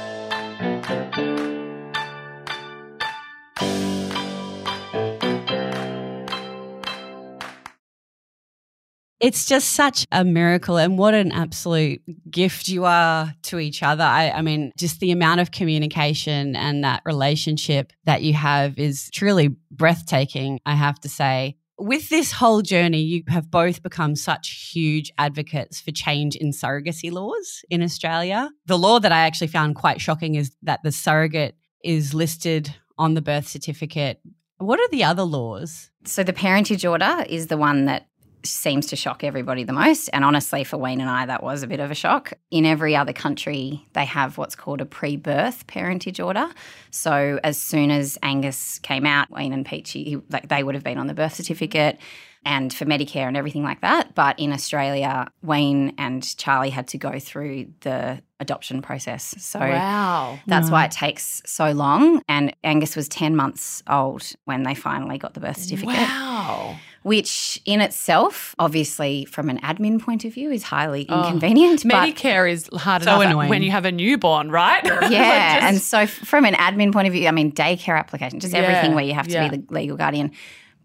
It's 9.20 9.44
just 9.44 9.72
such 9.72 10.06
a 10.10 10.24
miracle, 10.24 10.78
and 10.78 10.96
what 10.96 11.12
an 11.12 11.30
absolute 11.30 12.00
gift 12.30 12.68
you 12.68 12.86
are 12.86 13.34
to 13.42 13.58
each 13.58 13.82
other. 13.82 14.02
I, 14.02 14.30
I 14.30 14.40
mean, 14.40 14.72
just 14.78 14.98
the 14.98 15.10
amount 15.10 15.40
of 15.40 15.50
communication 15.50 16.56
and 16.56 16.82
that 16.84 17.02
relationship 17.04 17.92
that 18.06 18.22
you 18.22 18.32
have 18.32 18.78
is 18.78 19.10
truly 19.12 19.54
breathtaking, 19.70 20.58
I 20.64 20.74
have 20.74 20.98
to 21.00 21.10
say. 21.10 21.56
With 21.80 22.10
this 22.10 22.30
whole 22.30 22.60
journey, 22.60 23.00
you 23.00 23.22
have 23.28 23.50
both 23.50 23.82
become 23.82 24.14
such 24.14 24.70
huge 24.70 25.10
advocates 25.16 25.80
for 25.80 25.92
change 25.92 26.36
in 26.36 26.50
surrogacy 26.50 27.10
laws 27.10 27.64
in 27.70 27.82
Australia. 27.82 28.50
The 28.66 28.76
law 28.76 28.98
that 28.98 29.12
I 29.12 29.20
actually 29.20 29.46
found 29.46 29.76
quite 29.76 29.98
shocking 29.98 30.34
is 30.34 30.54
that 30.62 30.80
the 30.84 30.92
surrogate 30.92 31.56
is 31.82 32.12
listed 32.12 32.76
on 32.98 33.14
the 33.14 33.22
birth 33.22 33.48
certificate. 33.48 34.20
What 34.58 34.78
are 34.78 34.88
the 34.90 35.04
other 35.04 35.22
laws? 35.22 35.90
So 36.04 36.22
the 36.22 36.34
parentage 36.34 36.84
order 36.84 37.24
is 37.26 37.46
the 37.46 37.56
one 37.56 37.86
that 37.86 38.08
seems 38.44 38.86
to 38.86 38.96
shock 38.96 39.22
everybody 39.24 39.64
the 39.64 39.72
most. 39.72 40.08
And 40.12 40.24
honestly, 40.24 40.64
for 40.64 40.76
Wayne 40.76 41.00
and 41.00 41.10
I, 41.10 41.26
that 41.26 41.42
was 41.42 41.62
a 41.62 41.66
bit 41.66 41.80
of 41.80 41.90
a 41.90 41.94
shock. 41.94 42.32
In 42.50 42.64
every 42.66 42.96
other 42.96 43.12
country, 43.12 43.86
they 43.92 44.04
have 44.04 44.38
what's 44.38 44.54
called 44.54 44.80
a 44.80 44.86
pre 44.86 45.16
birth 45.16 45.66
parentage 45.66 46.20
order. 46.20 46.48
So 46.90 47.38
as 47.44 47.60
soon 47.60 47.90
as 47.90 48.18
Angus 48.22 48.78
came 48.80 49.06
out, 49.06 49.30
Wayne 49.30 49.52
and 49.52 49.64
Peachy, 49.66 50.20
like 50.30 50.48
they 50.48 50.62
would 50.62 50.74
have 50.74 50.84
been 50.84 50.98
on 50.98 51.06
the 51.06 51.14
birth 51.14 51.34
certificate 51.34 51.98
and 52.44 52.72
for 52.72 52.86
Medicare 52.86 53.28
and 53.28 53.36
everything 53.36 53.62
like 53.62 53.82
that. 53.82 54.14
But 54.14 54.38
in 54.38 54.52
Australia, 54.52 55.28
Wayne 55.42 55.94
and 55.98 56.36
Charlie 56.38 56.70
had 56.70 56.88
to 56.88 56.98
go 56.98 57.18
through 57.18 57.66
the 57.80 58.22
adoption 58.40 58.80
process. 58.80 59.34
So 59.38 59.58
Wow. 59.58 60.38
that's 60.46 60.70
why 60.70 60.86
it 60.86 60.90
takes 60.90 61.42
so 61.44 61.72
long. 61.72 62.22
And 62.28 62.56
Angus 62.64 62.96
was 62.96 63.08
10 63.10 63.36
months 63.36 63.82
old 63.86 64.32
when 64.46 64.62
they 64.62 64.74
finally 64.74 65.18
got 65.18 65.34
the 65.34 65.40
birth 65.40 65.58
certificate 65.58 65.96
Wow. 65.98 66.76
Which 67.02 67.60
in 67.64 67.80
itself, 67.80 68.54
obviously, 68.58 69.24
from 69.24 69.48
an 69.48 69.58
admin 69.60 70.00
point 70.00 70.24
of 70.24 70.34
view, 70.34 70.50
is 70.50 70.62
highly 70.64 71.06
Oh, 71.08 71.24
inconvenient. 71.24 71.82
but 71.84 71.92
Medicare 71.94 72.50
is 72.50 72.68
hard 72.74 73.02
So 73.02 73.20
enough 73.20 73.30
annoying. 73.30 73.48
when 73.48 73.62
you 73.62 73.70
have 73.70 73.84
a 73.86 73.92
newborn, 73.92 74.50
right? 74.50 74.84
Like, 75.00 75.10
yeah, 75.10 75.60
just- 75.60 75.66
and 75.66 75.80
so 75.80 76.06
from 76.06 76.44
an 76.44 76.54
admin 76.54 76.92
point 76.92 77.06
of 77.06 77.12
view, 77.12 77.26
I 77.26 77.30
mean, 77.30 77.52
daycare 77.52 77.98
application, 77.98 78.40
just 78.40 78.54
everything 78.54 78.94
where 78.94 79.04
you 79.04 79.14
have 79.14 79.26
to 79.28 79.32
yeah. 79.32 79.48
be 79.48 79.56
the 79.56 79.72
legal 79.72 79.96
guardian. 79.96 80.32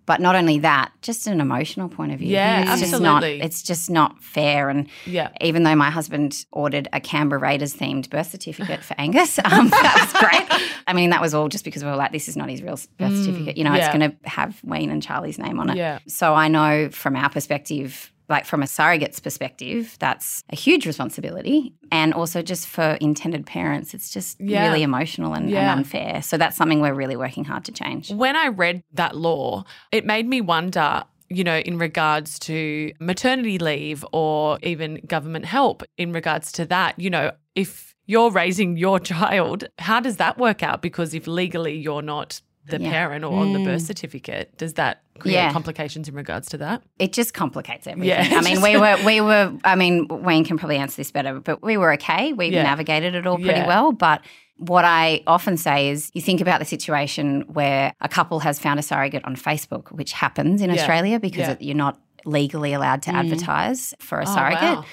But 0.07 0.21
not 0.21 0.35
only 0.35 0.59
that, 0.59 0.91
just 1.01 1.25
an 1.25 1.41
emotional 1.41 1.89
point 1.89 2.11
of 2.11 2.19
view. 2.19 2.29
Yeah, 2.29 2.71
it's 2.73 2.81
Just 2.81 3.01
not, 3.01 3.23
absolutely. 3.23 3.41
it's 3.45 3.63
just 3.63 3.89
not 3.89 4.21
fair. 4.23 4.69
And 4.69 4.87
yeah. 5.05 5.29
even 5.41 5.63
though 5.63 5.75
my 5.75 5.89
husband 5.89 6.45
ordered 6.51 6.87
a 6.93 6.99
Canberra 6.99 7.39
Raiders 7.39 7.73
themed 7.75 8.09
birth 8.11 8.29
certificate 8.29 8.83
for 8.83 8.93
Angus, 8.99 9.39
um, 9.43 9.69
that 9.69 10.11
was 10.13 10.21
great. 10.21 10.71
I 10.87 10.93
mean, 10.93 11.09
that 11.09 11.21
was 11.21 11.33
all 11.33 11.47
just 11.49 11.65
because 11.65 11.83
we 11.83 11.89
were 11.89 11.95
like, 11.95 12.11
this 12.11 12.27
is 12.27 12.37
not 12.37 12.49
his 12.49 12.61
real 12.61 12.79
birth 12.99 13.15
certificate. 13.17 13.57
You 13.57 13.63
know, 13.63 13.71
Mm, 13.71 13.77
yeah. 13.77 13.85
it's 13.89 13.97
going 13.97 14.11
to 14.11 14.29
have 14.29 14.61
Wayne 14.63 14.91
and 14.91 15.01
Charlie's 15.01 15.39
name 15.39 15.59
on 15.59 15.71
it. 15.71 15.77
Yeah. 15.77 15.99
So 16.07 16.35
I 16.35 16.47
know 16.49 16.89
from 16.91 17.15
our 17.15 17.29
perspective, 17.29 18.11
like 18.29 18.45
from 18.45 18.63
a 18.63 18.65
surrogate's 18.65 19.19
perspective, 19.19 19.95
that's 19.99 20.43
a 20.51 20.55
huge 20.55 20.85
responsibility. 20.87 21.73
And 21.91 22.13
also 22.13 22.41
just 22.41 22.67
for 22.67 22.97
intended 23.01 23.45
parents, 23.45 23.93
it's 23.93 24.09
just 24.09 24.39
Yeah. 24.39 24.65
really 24.67 24.83
emotional 24.83 25.33
and, 25.33 25.49
Yeah. 25.49 25.71
and 25.71 25.79
unfair. 25.79 26.21
So 26.21 26.37
that's 26.37 26.57
something 26.57 26.81
we're 26.81 26.93
really 26.93 27.15
working 27.15 27.45
hard 27.45 27.65
to 27.65 27.71
change. 27.71 28.11
When 28.11 28.35
I 28.35 28.47
read 28.47 28.81
that 28.93 29.15
law, 29.15 29.65
it 29.91 30.05
made 30.05 30.27
me 30.27 30.41
wonder, 30.41 31.03
you 31.29 31.43
know, 31.43 31.57
in 31.57 31.77
regards 31.77 32.39
to 32.39 32.91
maternity 32.99 33.57
leave 33.59 34.05
or 34.11 34.57
even 34.63 35.01
government 35.07 35.45
help 35.45 35.83
in 35.97 36.11
regards 36.11 36.51
to 36.53 36.65
that, 36.65 36.99
you 36.99 37.09
know, 37.09 37.31
if 37.55 37.93
you're 38.07 38.29
raising 38.31 38.77
your 38.77 38.99
child, 39.11 39.65
how 39.79 39.99
does 39.99 40.17
that 40.17 40.37
work 40.37 40.61
out? 40.63 40.81
Because 40.81 41.13
if 41.13 41.25
legally 41.27 41.75
you're 41.77 42.01
not 42.03 42.41
the 42.67 42.79
Yeah. 42.81 42.91
parent 42.91 43.23
or 43.23 43.33
on 43.33 43.53
the 43.53 43.59
birth 43.59 43.81
mm. 43.81 43.85
certificate, 43.87 44.57
does 44.57 44.73
that 44.73 45.01
create 45.19 45.35
Yeah. 45.35 45.51
complications 45.51 46.07
in 46.07 46.15
regards 46.15 46.49
to 46.49 46.57
that? 46.57 46.81
It 46.99 47.13
just 47.13 47.33
complicates 47.33 47.85
everything. 47.87 48.09
Yeah, 48.31 48.37
I 48.37 48.41
mean, 48.41 48.61
we 48.61 48.77
were, 48.83 48.97
we 49.05 49.21
were, 49.21 49.53
I 49.63 49.75
mean, 49.75 50.07
Wayne 50.09 50.43
can 50.45 50.57
probably 50.57 50.77
answer 50.77 50.97
this 50.97 51.11
better, 51.11 51.39
but 51.39 51.61
we 51.63 51.77
were 51.77 51.93
okay. 51.93 52.33
We 52.33 52.47
Yeah. 52.49 52.63
navigated 52.63 53.13
it 53.15 53.27
all 53.27 53.37
pretty 53.37 53.61
well. 53.67 53.91
But 53.91 54.21
what 54.57 54.85
I 54.85 55.21
often 55.27 55.57
say 55.57 55.89
is 55.89 56.09
you 56.13 56.21
think 56.21 56.41
about 56.41 56.59
the 56.59 56.65
situation 56.65 57.41
where 57.47 57.93
a 58.01 58.07
couple 58.09 58.39
has 58.39 58.57
found 58.57 58.79
a 58.79 58.83
surrogate 58.83 59.23
on 59.25 59.35
Facebook, 59.35 59.91
which 59.91 60.13
happens 60.13 60.61
in. 60.61 60.71
Australia 60.71 61.19
because 61.19 61.57
you're 61.59 61.75
not 61.75 61.99
legally 62.25 62.73
allowed 62.73 63.01
to 63.03 63.11
mm. 63.11 63.15
advertise 63.15 63.93
for 63.99 64.19
a 64.19 64.25
Oh, 64.27 64.33
surrogate. 64.35 64.77
wow. 64.79 64.85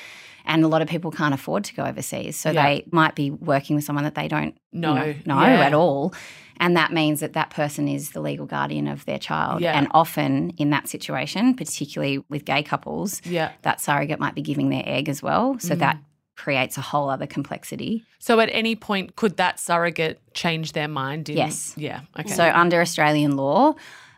And 0.45 0.65
a 0.65 0.69
lot 0.69 0.83
of 0.83 0.89
people 0.89 1.11
can't 1.13 1.33
afford 1.33 1.63
to 1.65 1.75
go 1.75 1.85
overseas. 1.85 2.37
So 2.37 2.51
Yeah. 2.51 2.63
they 2.65 2.85
might 2.91 3.15
be 3.15 3.31
working 3.31 3.77
with 3.77 3.85
someone 3.85 4.03
that 4.05 4.17
they 4.17 4.27
don't 4.29 4.55
No, 4.73 4.95
know, 4.95 5.15
know 5.25 5.41
yeah. 5.41 5.61
at 5.67 5.73
all. 5.75 6.13
And 6.61 6.77
that 6.77 6.93
means 6.93 7.21
that 7.21 7.33
that 7.33 7.51
person 7.51 7.89
is 7.89 8.11
the 8.11 8.21
legal 8.21 8.47
guardian 8.47 8.87
of 8.89 9.05
their 9.05 9.19
child. 9.19 9.61
Yeah. 9.61 9.77
And 9.79 9.89
often 9.93 10.51
in 10.59 10.71
that 10.71 10.89
situation, 10.89 11.55
particularly 11.55 12.19
with 12.29 12.45
gay 12.45 12.63
couples, 12.63 13.21
Yeah. 13.25 13.51
that 13.63 13.81
surrogate 13.81 14.21
might 14.21 14.35
be 14.35 14.43
giving 14.43 14.69
their 14.71 14.83
egg 14.87 15.09
as 15.09 15.23
well. 15.23 15.59
So 15.59 15.75
that 15.77 15.97
Mm. 15.97 16.01
creates 16.37 16.79
a 16.79 16.81
whole 16.81 17.09
other 17.11 17.27
complexity. 17.27 18.05
So 18.19 18.41
at 18.41 18.49
any 18.53 18.75
point, 18.77 19.17
could 19.17 19.37
that 19.37 19.59
surrogate 19.61 20.21
change 20.35 20.73
their 20.73 20.89
mind? 20.89 21.29
In, 21.29 21.37
Yes. 21.37 21.75
Yeah. 21.77 22.01
Okay. 22.19 22.29
So 22.31 22.45
under 22.51 22.81
Australian 22.81 23.37
law, 23.37 23.75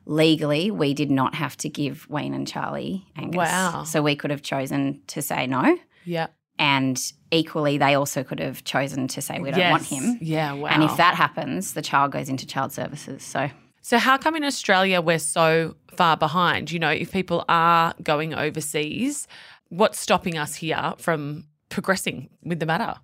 legally, 0.07 0.71
we 0.71 0.95
did 0.95 1.11
not 1.11 1.35
have 1.35 1.57
to 1.59 1.69
give 1.69 2.09
Wayne 2.11 2.35
and 2.35 2.47
Charlie 2.47 3.07
Angus. 3.17 3.37
Wow. 3.39 3.85
So 3.85 4.03
we 4.03 4.17
could 4.17 4.31
have 4.31 4.43
chosen 4.43 5.01
to 5.09 5.23
say 5.23 5.47
no. 5.47 5.77
yeah. 6.05 6.27
And 6.59 7.01
equally, 7.31 7.79
they 7.79 7.95
also 7.95 8.23
could 8.23 8.39
have 8.39 8.63
chosen 8.65 9.09
to 9.09 9.21
say 9.21 9.41
we 9.41 9.51
don't 9.51 9.71
want 9.71 9.85
him. 9.85 10.19
Yeah. 10.21 10.53
Wow. 10.53 10.69
And 10.69 10.85
if 10.85 10.97
that 10.97 11.15
happens, 11.15 11.75
the 11.75 11.83
child 11.83 12.13
goes 12.13 12.29
into 12.29 12.47
child 12.47 12.73
services. 12.73 13.23
So 13.23 13.51
So, 13.83 13.99
how 13.99 14.17
come 14.17 14.37
in 14.37 14.45
Australia 14.45 15.01
we're 15.01 15.19
so 15.19 15.75
far 15.97 16.17
behind? 16.17 16.71
You 16.71 16.79
know, 16.79 16.91
if 16.91 17.13
people 17.13 17.45
are 17.49 17.95
going 18.03 18.35
overseas, 18.35 19.27
what's 19.69 19.99
stopping 19.99 20.39
us 20.39 20.55
here 20.55 20.95
from 20.99 21.47
progressing 21.69 22.31
with 22.45 22.61
the 22.61 22.67
matter? 22.67 22.95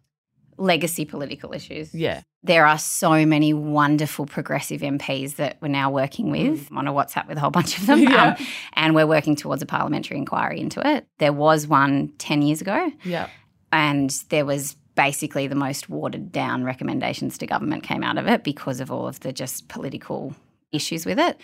legacy 0.61 1.04
political 1.04 1.52
issues. 1.52 1.95
Yeah. 1.95 2.21
There 2.42 2.66
are 2.66 2.78
so 2.78 3.26
many 3.26 3.52
wonderful 3.52 4.25
progressive 4.25 4.80
MPs 4.80 5.37
that 5.37 5.59
we're 5.61 5.68
now 5.68 5.90
working 5.90 6.30
with. 6.30 6.68
I'm 6.70 6.78
on 6.78 6.87
a 6.88 6.92
WhatsApp 6.92 7.28
with 7.28 7.37
a 7.37 7.40
whole 7.40 7.50
bunch 7.50 7.76
of 7.78 7.87
them. 7.87 8.00
Mm. 8.00 8.09
Yeah. 8.11 8.35
Um, 8.38 8.47
and 8.75 8.94
we're 8.94 9.06
working 9.06 9.37
towards 9.37 9.61
a 9.62 9.66
parliamentary 9.66 10.16
inquiry 10.16 10.59
into 10.59 10.80
it. 10.87 11.06
There 11.18 11.35
was 11.35 11.66
one 11.66 12.12
10 12.18 12.40
years 12.42 12.61
ago, 12.62 12.90
Yeah. 13.04 13.28
and 13.73 14.11
there 14.30 14.47
was 14.47 14.75
basically 14.97 15.47
the 15.49 15.54
most 15.54 15.88
watered 15.90 16.32
down 16.32 16.64
recommendations 16.64 17.37
to 17.38 17.47
government 17.47 17.82
came 17.82 18.02
out 18.02 18.16
of 18.18 18.26
it 18.26 18.42
because 18.42 18.80
of 18.80 18.90
all 18.90 19.06
of 19.06 19.20
the 19.20 19.32
just 19.32 19.68
political 19.68 20.35
issues 20.73 21.04
with 21.04 21.18
it. 21.18 21.38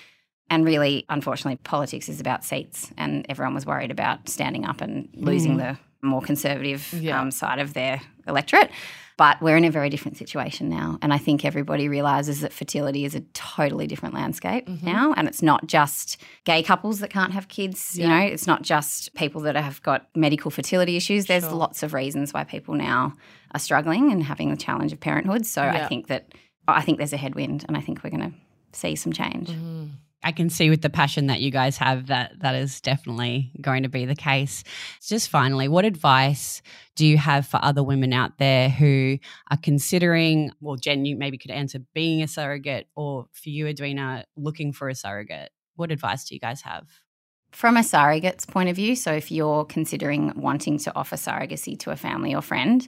And 0.48 0.64
really, 0.64 1.04
unfortunately, 1.10 1.56
politics 1.64 2.08
is 2.08 2.20
about 2.20 2.42
seats, 2.44 2.90
and 2.96 3.26
everyone 3.28 3.54
was 3.54 3.66
worried 3.66 3.90
about 3.90 4.28
standing 4.28 4.64
up 4.64 4.80
and 4.80 5.08
losing 5.14 5.56
the 5.58 5.76
more 6.02 6.22
conservative 6.22 6.80
Mm. 6.92 7.02
Yeah. 7.02 7.20
um, 7.20 7.30
side 7.30 7.58
of 7.58 7.74
their 7.74 8.00
electorate. 8.26 8.70
But 9.18 9.40
we're 9.40 9.56
in 9.56 9.64
a 9.64 9.70
very 9.70 9.88
different 9.88 10.18
situation 10.18 10.68
now. 10.68 10.98
And 11.00 11.10
I 11.12 11.16
think 11.16 11.42
everybody 11.44 11.88
realizes 11.88 12.42
that 12.42 12.52
fertility 12.52 13.06
is 13.06 13.14
a 13.14 13.20
totally 13.32 13.86
different 13.86 14.14
landscape 14.14 14.66
Mm-hmm. 14.66 14.84
now. 14.84 15.14
And 15.16 15.26
it's 15.26 15.40
not 15.42 15.66
just 15.66 16.18
gay 16.44 16.62
couples 16.62 17.00
that 17.00 17.08
can't 17.10 17.32
have 17.32 17.48
kids, 17.48 17.98
you 17.98 18.06
know, 18.06 18.18
it's 18.18 18.46
not 18.46 18.60
just 18.62 19.14
people 19.14 19.40
that 19.42 19.56
have 19.56 19.82
got 19.82 20.06
medical 20.14 20.50
fertility 20.50 20.96
issues. 20.96 21.26
There's 21.26 21.44
Sure. 21.44 21.52
lots 21.54 21.82
of 21.82 21.94
reasons 21.94 22.34
why 22.34 22.44
people 22.44 22.74
now 22.74 23.14
are 23.52 23.60
struggling 23.60 24.12
and 24.12 24.22
having 24.22 24.50
the 24.50 24.56
challenge 24.56 24.92
of 24.92 25.00
parenthood. 25.00 25.46
So 25.46 25.62
Yeah. 25.62 25.84
I 25.84 25.88
think 25.88 26.08
that 26.08 26.32
I 26.68 26.82
think 26.82 26.98
there's 26.98 27.12
a 27.12 27.16
headwind 27.16 27.64
and 27.68 27.76
I 27.76 27.80
think 27.80 28.02
we're 28.04 28.10
going 28.10 28.30
to 28.32 28.36
see 28.78 28.96
some 28.96 29.12
change. 29.12 29.48
Mm-hmm. 29.48 29.86
I 30.22 30.32
can 30.32 30.50
see 30.50 30.70
with 30.70 30.82
the 30.82 30.90
passion 30.90 31.28
that 31.28 31.40
you 31.40 31.50
guys 31.50 31.76
have 31.78 32.08
that 32.08 32.32
that 32.40 32.54
is 32.54 32.80
definitely 32.80 33.52
going 33.60 33.84
to 33.84 33.88
be 33.88 34.06
the 34.06 34.16
case. 34.16 34.64
Just 35.00 35.28
finally, 35.28 35.68
what 35.68 35.84
advice 35.84 36.62
do 36.96 37.06
you 37.06 37.16
have 37.16 37.46
for 37.46 37.60
other 37.62 37.84
women 37.84 38.12
out 38.12 38.38
there 38.38 38.68
who 38.68 39.18
are 39.50 39.58
considering, 39.58 40.50
well, 40.60 40.76
Jen, 40.76 41.04
you 41.04 41.16
maybe 41.16 41.38
could 41.38 41.50
answer 41.52 41.78
being 41.94 42.22
a 42.22 42.28
surrogate, 42.28 42.88
or 42.96 43.26
for 43.32 43.50
you, 43.50 43.66
Edwina, 43.66 44.24
looking 44.36 44.72
for 44.72 44.88
a 44.88 44.94
surrogate? 44.94 45.50
What 45.76 45.92
advice 45.92 46.24
do 46.24 46.34
you 46.34 46.40
guys 46.40 46.62
have? 46.62 46.88
From 47.52 47.76
a 47.76 47.82
surrogate's 47.82 48.44
point 48.44 48.68
of 48.68 48.76
view, 48.76 48.96
so 48.96 49.12
if 49.12 49.30
you're 49.30 49.64
considering 49.64 50.32
wanting 50.36 50.78
to 50.78 50.96
offer 50.96 51.16
surrogacy 51.16 51.78
to 51.80 51.90
a 51.90 51.96
family 51.96 52.34
or 52.34 52.42
friend, 52.42 52.86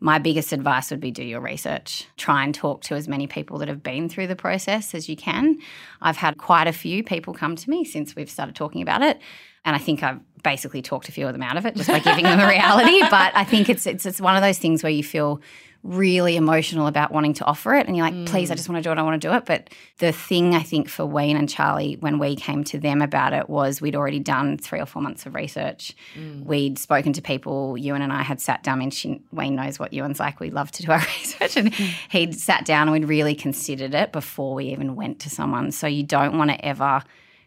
my 0.00 0.18
biggest 0.18 0.52
advice 0.52 0.90
would 0.90 1.00
be 1.00 1.10
do 1.10 1.24
your 1.24 1.40
research. 1.40 2.06
Try 2.16 2.44
and 2.44 2.54
talk 2.54 2.82
to 2.82 2.94
as 2.94 3.08
many 3.08 3.26
people 3.26 3.58
that 3.58 3.68
have 3.68 3.82
been 3.82 4.08
through 4.08 4.26
the 4.26 4.36
process 4.36 4.94
as 4.94 5.08
you 5.08 5.16
can. 5.16 5.58
I've 6.02 6.18
had 6.18 6.36
quite 6.36 6.66
a 6.66 6.72
few 6.72 7.02
people 7.02 7.32
come 7.32 7.56
to 7.56 7.70
me 7.70 7.84
since 7.84 8.14
we've 8.14 8.30
started 8.30 8.54
talking 8.54 8.82
about 8.82 9.02
it. 9.02 9.20
And 9.64 9.74
I 9.74 9.78
think 9.78 10.02
I've 10.02 10.20
basically 10.44 10.80
talked 10.80 11.08
a 11.08 11.12
few 11.12 11.26
of 11.26 11.32
them 11.32 11.42
out 11.42 11.56
of 11.56 11.66
it 11.66 11.74
just 11.74 11.88
by 11.88 11.98
giving 11.98 12.24
them 12.24 12.38
a 12.38 12.46
reality. 12.46 13.00
But 13.10 13.34
I 13.34 13.42
think 13.42 13.68
it's, 13.68 13.86
it's 13.86 14.06
it's 14.06 14.20
one 14.20 14.36
of 14.36 14.42
those 14.42 14.58
things 14.58 14.82
where 14.82 14.92
you 14.92 15.02
feel 15.02 15.40
really 15.86 16.36
emotional 16.36 16.86
about 16.86 17.12
wanting 17.12 17.34
to 17.34 17.44
offer 17.44 17.74
it 17.74 17.86
and 17.86 17.96
you're 17.96 18.04
like, 18.04 18.26
please, 18.26 18.50
I 18.50 18.54
mm. 18.54 18.56
just 18.56 18.68
want 18.68 18.82
to 18.82 18.82
do 18.82 18.90
it, 18.90 18.98
I 18.98 19.02
want 19.02 19.20
to 19.20 19.28
do 19.28 19.32
it. 19.34 19.44
But 19.44 19.70
the 19.98 20.12
thing 20.12 20.54
I 20.54 20.62
think 20.62 20.88
for 20.88 21.06
Wayne 21.06 21.36
and 21.36 21.48
Charlie 21.48 21.96
when 22.00 22.18
we 22.18 22.34
came 22.36 22.64
to 22.64 22.78
them 22.78 23.00
about 23.02 23.32
it 23.32 23.48
was 23.48 23.80
we'd 23.80 23.94
already 23.94 24.18
done 24.18 24.58
three 24.58 24.80
or 24.80 24.86
four 24.86 25.00
months 25.00 25.26
of 25.26 25.34
research. 25.34 25.94
Mm. 26.14 26.44
We'd 26.44 26.78
spoken 26.78 27.12
to 27.14 27.22
people, 27.22 27.78
Ewan 27.78 28.02
and 28.02 28.12
I 28.12 28.22
had 28.22 28.40
sat 28.40 28.62
down, 28.62 28.82
and 28.82 28.92
she, 28.92 29.22
Wayne 29.32 29.54
knows 29.54 29.78
what 29.78 29.92
Ewan's 29.92 30.20
like. 30.20 30.40
We 30.40 30.50
love 30.50 30.70
to 30.72 30.82
do 30.82 30.90
our 30.90 30.98
research. 31.18 31.56
And 31.56 31.72
mm. 31.72 31.94
he'd 32.10 32.34
sat 32.34 32.64
down 32.64 32.88
and 32.88 32.92
we'd 32.92 33.08
really 33.08 33.34
considered 33.34 33.94
it 33.94 34.12
before 34.12 34.54
we 34.54 34.66
even 34.66 34.96
went 34.96 35.20
to 35.20 35.30
someone. 35.30 35.70
So 35.70 35.86
you 35.86 36.02
don't 36.02 36.36
want 36.36 36.50
to 36.50 36.64
ever 36.64 37.02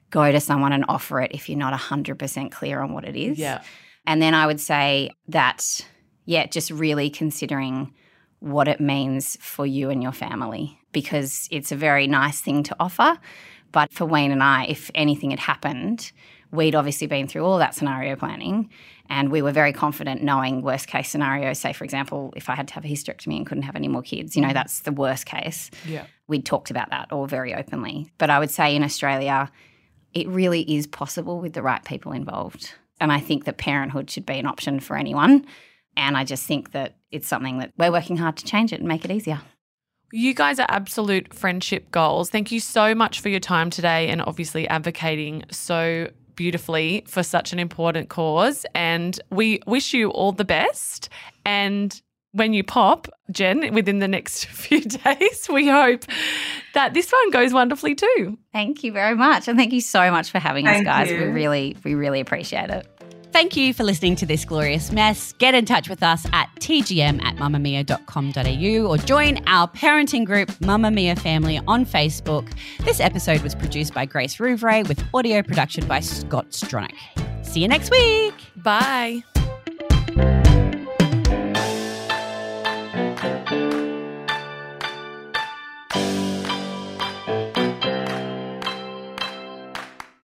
go 0.10 0.32
to 0.32 0.40
someone 0.40 0.72
and 0.72 0.86
offer 0.88 1.22
it 1.22 1.32
if 1.34 1.50
you're 1.50 1.58
not 1.58 1.78
100% 1.78 2.52
clear 2.52 2.82
on 2.82 2.94
what 2.94 3.06
it 3.06 3.16
is. 3.16 3.38
Yeah. 3.38 3.62
And 4.06 4.22
then 4.22 4.34
I 4.34 4.48
would 4.48 4.60
say 4.60 5.12
that, 5.28 5.64
yeah, 6.26 6.48
just 6.48 6.72
really 6.72 7.10
considering 7.10 7.94
what 8.40 8.68
it 8.68 8.80
means 8.80 9.38
for 9.42 9.66
you 9.66 9.90
and 9.90 10.02
your 10.02 10.12
family 10.12 10.80
because 10.92 11.48
it's 11.52 11.72
a 11.72 11.76
very 11.76 12.08
nice 12.08 12.42
thing 12.42 12.64
to 12.64 12.76
offer. 12.80 13.18
But 13.72 13.92
for 13.92 14.06
Wayne 14.06 14.32
and 14.32 14.42
I, 14.42 14.66
if 14.66 14.90
anything 14.96 15.30
had 15.32 15.40
happened, 15.40 16.12
we'd 16.52 16.74
obviously 16.74 17.06
been 17.06 17.28
through 17.28 17.46
all 17.46 17.60
that 17.60 17.76
scenario 17.76 18.16
planning 18.16 18.70
and 19.10 19.30
we 19.32 19.42
were 19.42 19.52
very 19.52 19.74
confident 19.74 20.24
knowing 20.24 20.62
worst 20.62 20.88
case 20.88 21.10
scenario. 21.10 21.54
Say, 21.54 21.74
for 21.74 21.84
example, 21.84 22.34
if 22.36 22.50
I 22.50 22.56
had 22.56 22.68
to 22.70 22.74
have 22.76 22.86
a 22.86 22.88
hysterectomy 22.88 23.38
and 23.38 23.46
couldn't 23.46 23.64
have 23.64 23.76
any 23.76 23.88
more 23.88 24.02
kids, 24.02 24.36
you 24.36 24.42
know, 24.42 24.54
that's 24.54 24.82
the 24.82 24.92
worst 24.92 25.26
case 25.26 25.70
Yeah. 25.86 26.06
we'd 26.28 26.46
talked 26.46 26.72
about 26.72 26.90
that 26.92 27.12
all 27.12 27.28
very 27.28 27.54
openly. 27.54 28.10
But 28.18 28.30
I 28.30 28.40
would 28.40 28.52
say 28.52 28.76
in 28.76 28.84
Australia, 28.84 29.52
it 30.14 30.28
really 30.28 30.62
is 30.62 30.88
possible 30.88 31.40
with 31.40 31.54
the 31.54 31.62
right 31.62 31.84
people 31.84 32.12
involved. 32.14 32.74
And 33.02 33.12
I 33.12 33.20
think 33.20 33.46
that 33.46 33.58
parenthood 33.58 34.10
should 34.10 34.26
be 34.26 34.40
an 34.40 34.46
option 34.46 34.80
for 34.80 34.98
anyone. 34.98 35.46
And 35.98 36.18
I 36.18 36.24
just 36.24 36.46
think 36.46 36.72
that 36.72 36.96
it's 37.12 37.28
something 37.28 37.60
that 37.60 37.72
we're 37.78 37.92
working 37.92 38.18
hard 38.18 38.38
to 38.38 38.46
change 38.46 38.72
it 38.74 38.80
and 38.80 38.88
make 38.88 39.06
it 39.06 39.12
easier. 39.12 39.42
You 40.12 40.34
guys 40.34 40.60
are 40.60 40.66
absolute 40.70 41.34
friendship 41.34 41.92
goals. 41.92 42.30
Thank 42.30 42.52
you 42.52 42.60
so 42.60 42.96
much 42.96 43.20
for 43.20 43.30
your 43.30 43.40
time 43.40 43.70
today 43.70 44.08
and 44.10 44.22
obviously 44.22 44.68
advocating 44.68 45.44
so 45.52 46.10
beautifully 46.36 47.04
for 47.06 47.22
such 47.22 47.54
an 47.54 47.60
important 47.60 48.10
cause. 48.10 48.66
And 48.74 49.20
we 49.30 49.60
wish 49.68 49.94
you 49.94 50.10
all 50.10 50.32
the 50.32 50.46
best. 50.46 51.10
And 51.46 52.02
when 52.32 52.54
you 52.54 52.64
pop, 52.64 53.08
Jen, 53.32 53.74
within 53.74 54.00
the 54.00 54.08
next 54.08 54.46
few 54.48 54.82
days, 54.82 55.48
we 55.52 55.68
hope 55.68 56.06
that 56.74 56.94
this 56.94 57.12
one 57.12 57.32
goes 57.32 57.54
wonderfully 57.54 57.96
too. 57.96 58.38
Thank 58.54 58.84
you 58.84 58.92
very 58.92 59.16
much. 59.16 59.48
And 59.48 59.58
thank 59.58 59.74
you 59.74 59.82
so 59.82 60.10
much 60.12 60.32
for 60.32 60.40
having 60.40 60.68
us, 60.68 60.84
guys. 60.84 61.12
you. 61.12 61.18
We 61.18 61.26
really, 61.26 61.78
we 61.84 61.94
really 61.94 62.20
appreciate 62.20 62.70
it. 62.70 62.88
Thank 63.32 63.56
you 63.56 63.74
for 63.74 63.84
listening 63.84 64.16
to 64.18 64.26
this 64.26 64.44
glorious 64.44 64.92
mess. 64.92 65.34
Get 65.34 65.54
in 65.54 65.66
touch 65.66 65.88
with 65.88 66.02
us 66.02 66.26
at 66.34 66.50
tgm 66.60 67.24
at 67.24 67.36
mamamia.com.au 67.36 68.90
or 68.90 68.98
join 68.98 69.44
our 69.48 69.68
parenting 69.68 70.26
group, 70.26 70.50
Mamamia 70.60 71.18
Family, 71.18 71.60
on 71.68 71.86
Facebook. 71.86 72.52
This 72.86 73.00
episode 73.00 73.42
was 73.42 73.56
produced 73.56 73.94
by 73.94 74.06
Grace 74.06 74.38
Rouvray 74.38 74.88
with 74.88 75.04
audio 75.14 75.42
production 75.42 75.88
by 75.88 76.00
Scott 76.00 76.50
Stronach. 76.50 77.46
See 77.46 77.62
you 77.62 77.68
next 77.68 77.92
week. 77.92 78.34
Bye. 78.58 79.24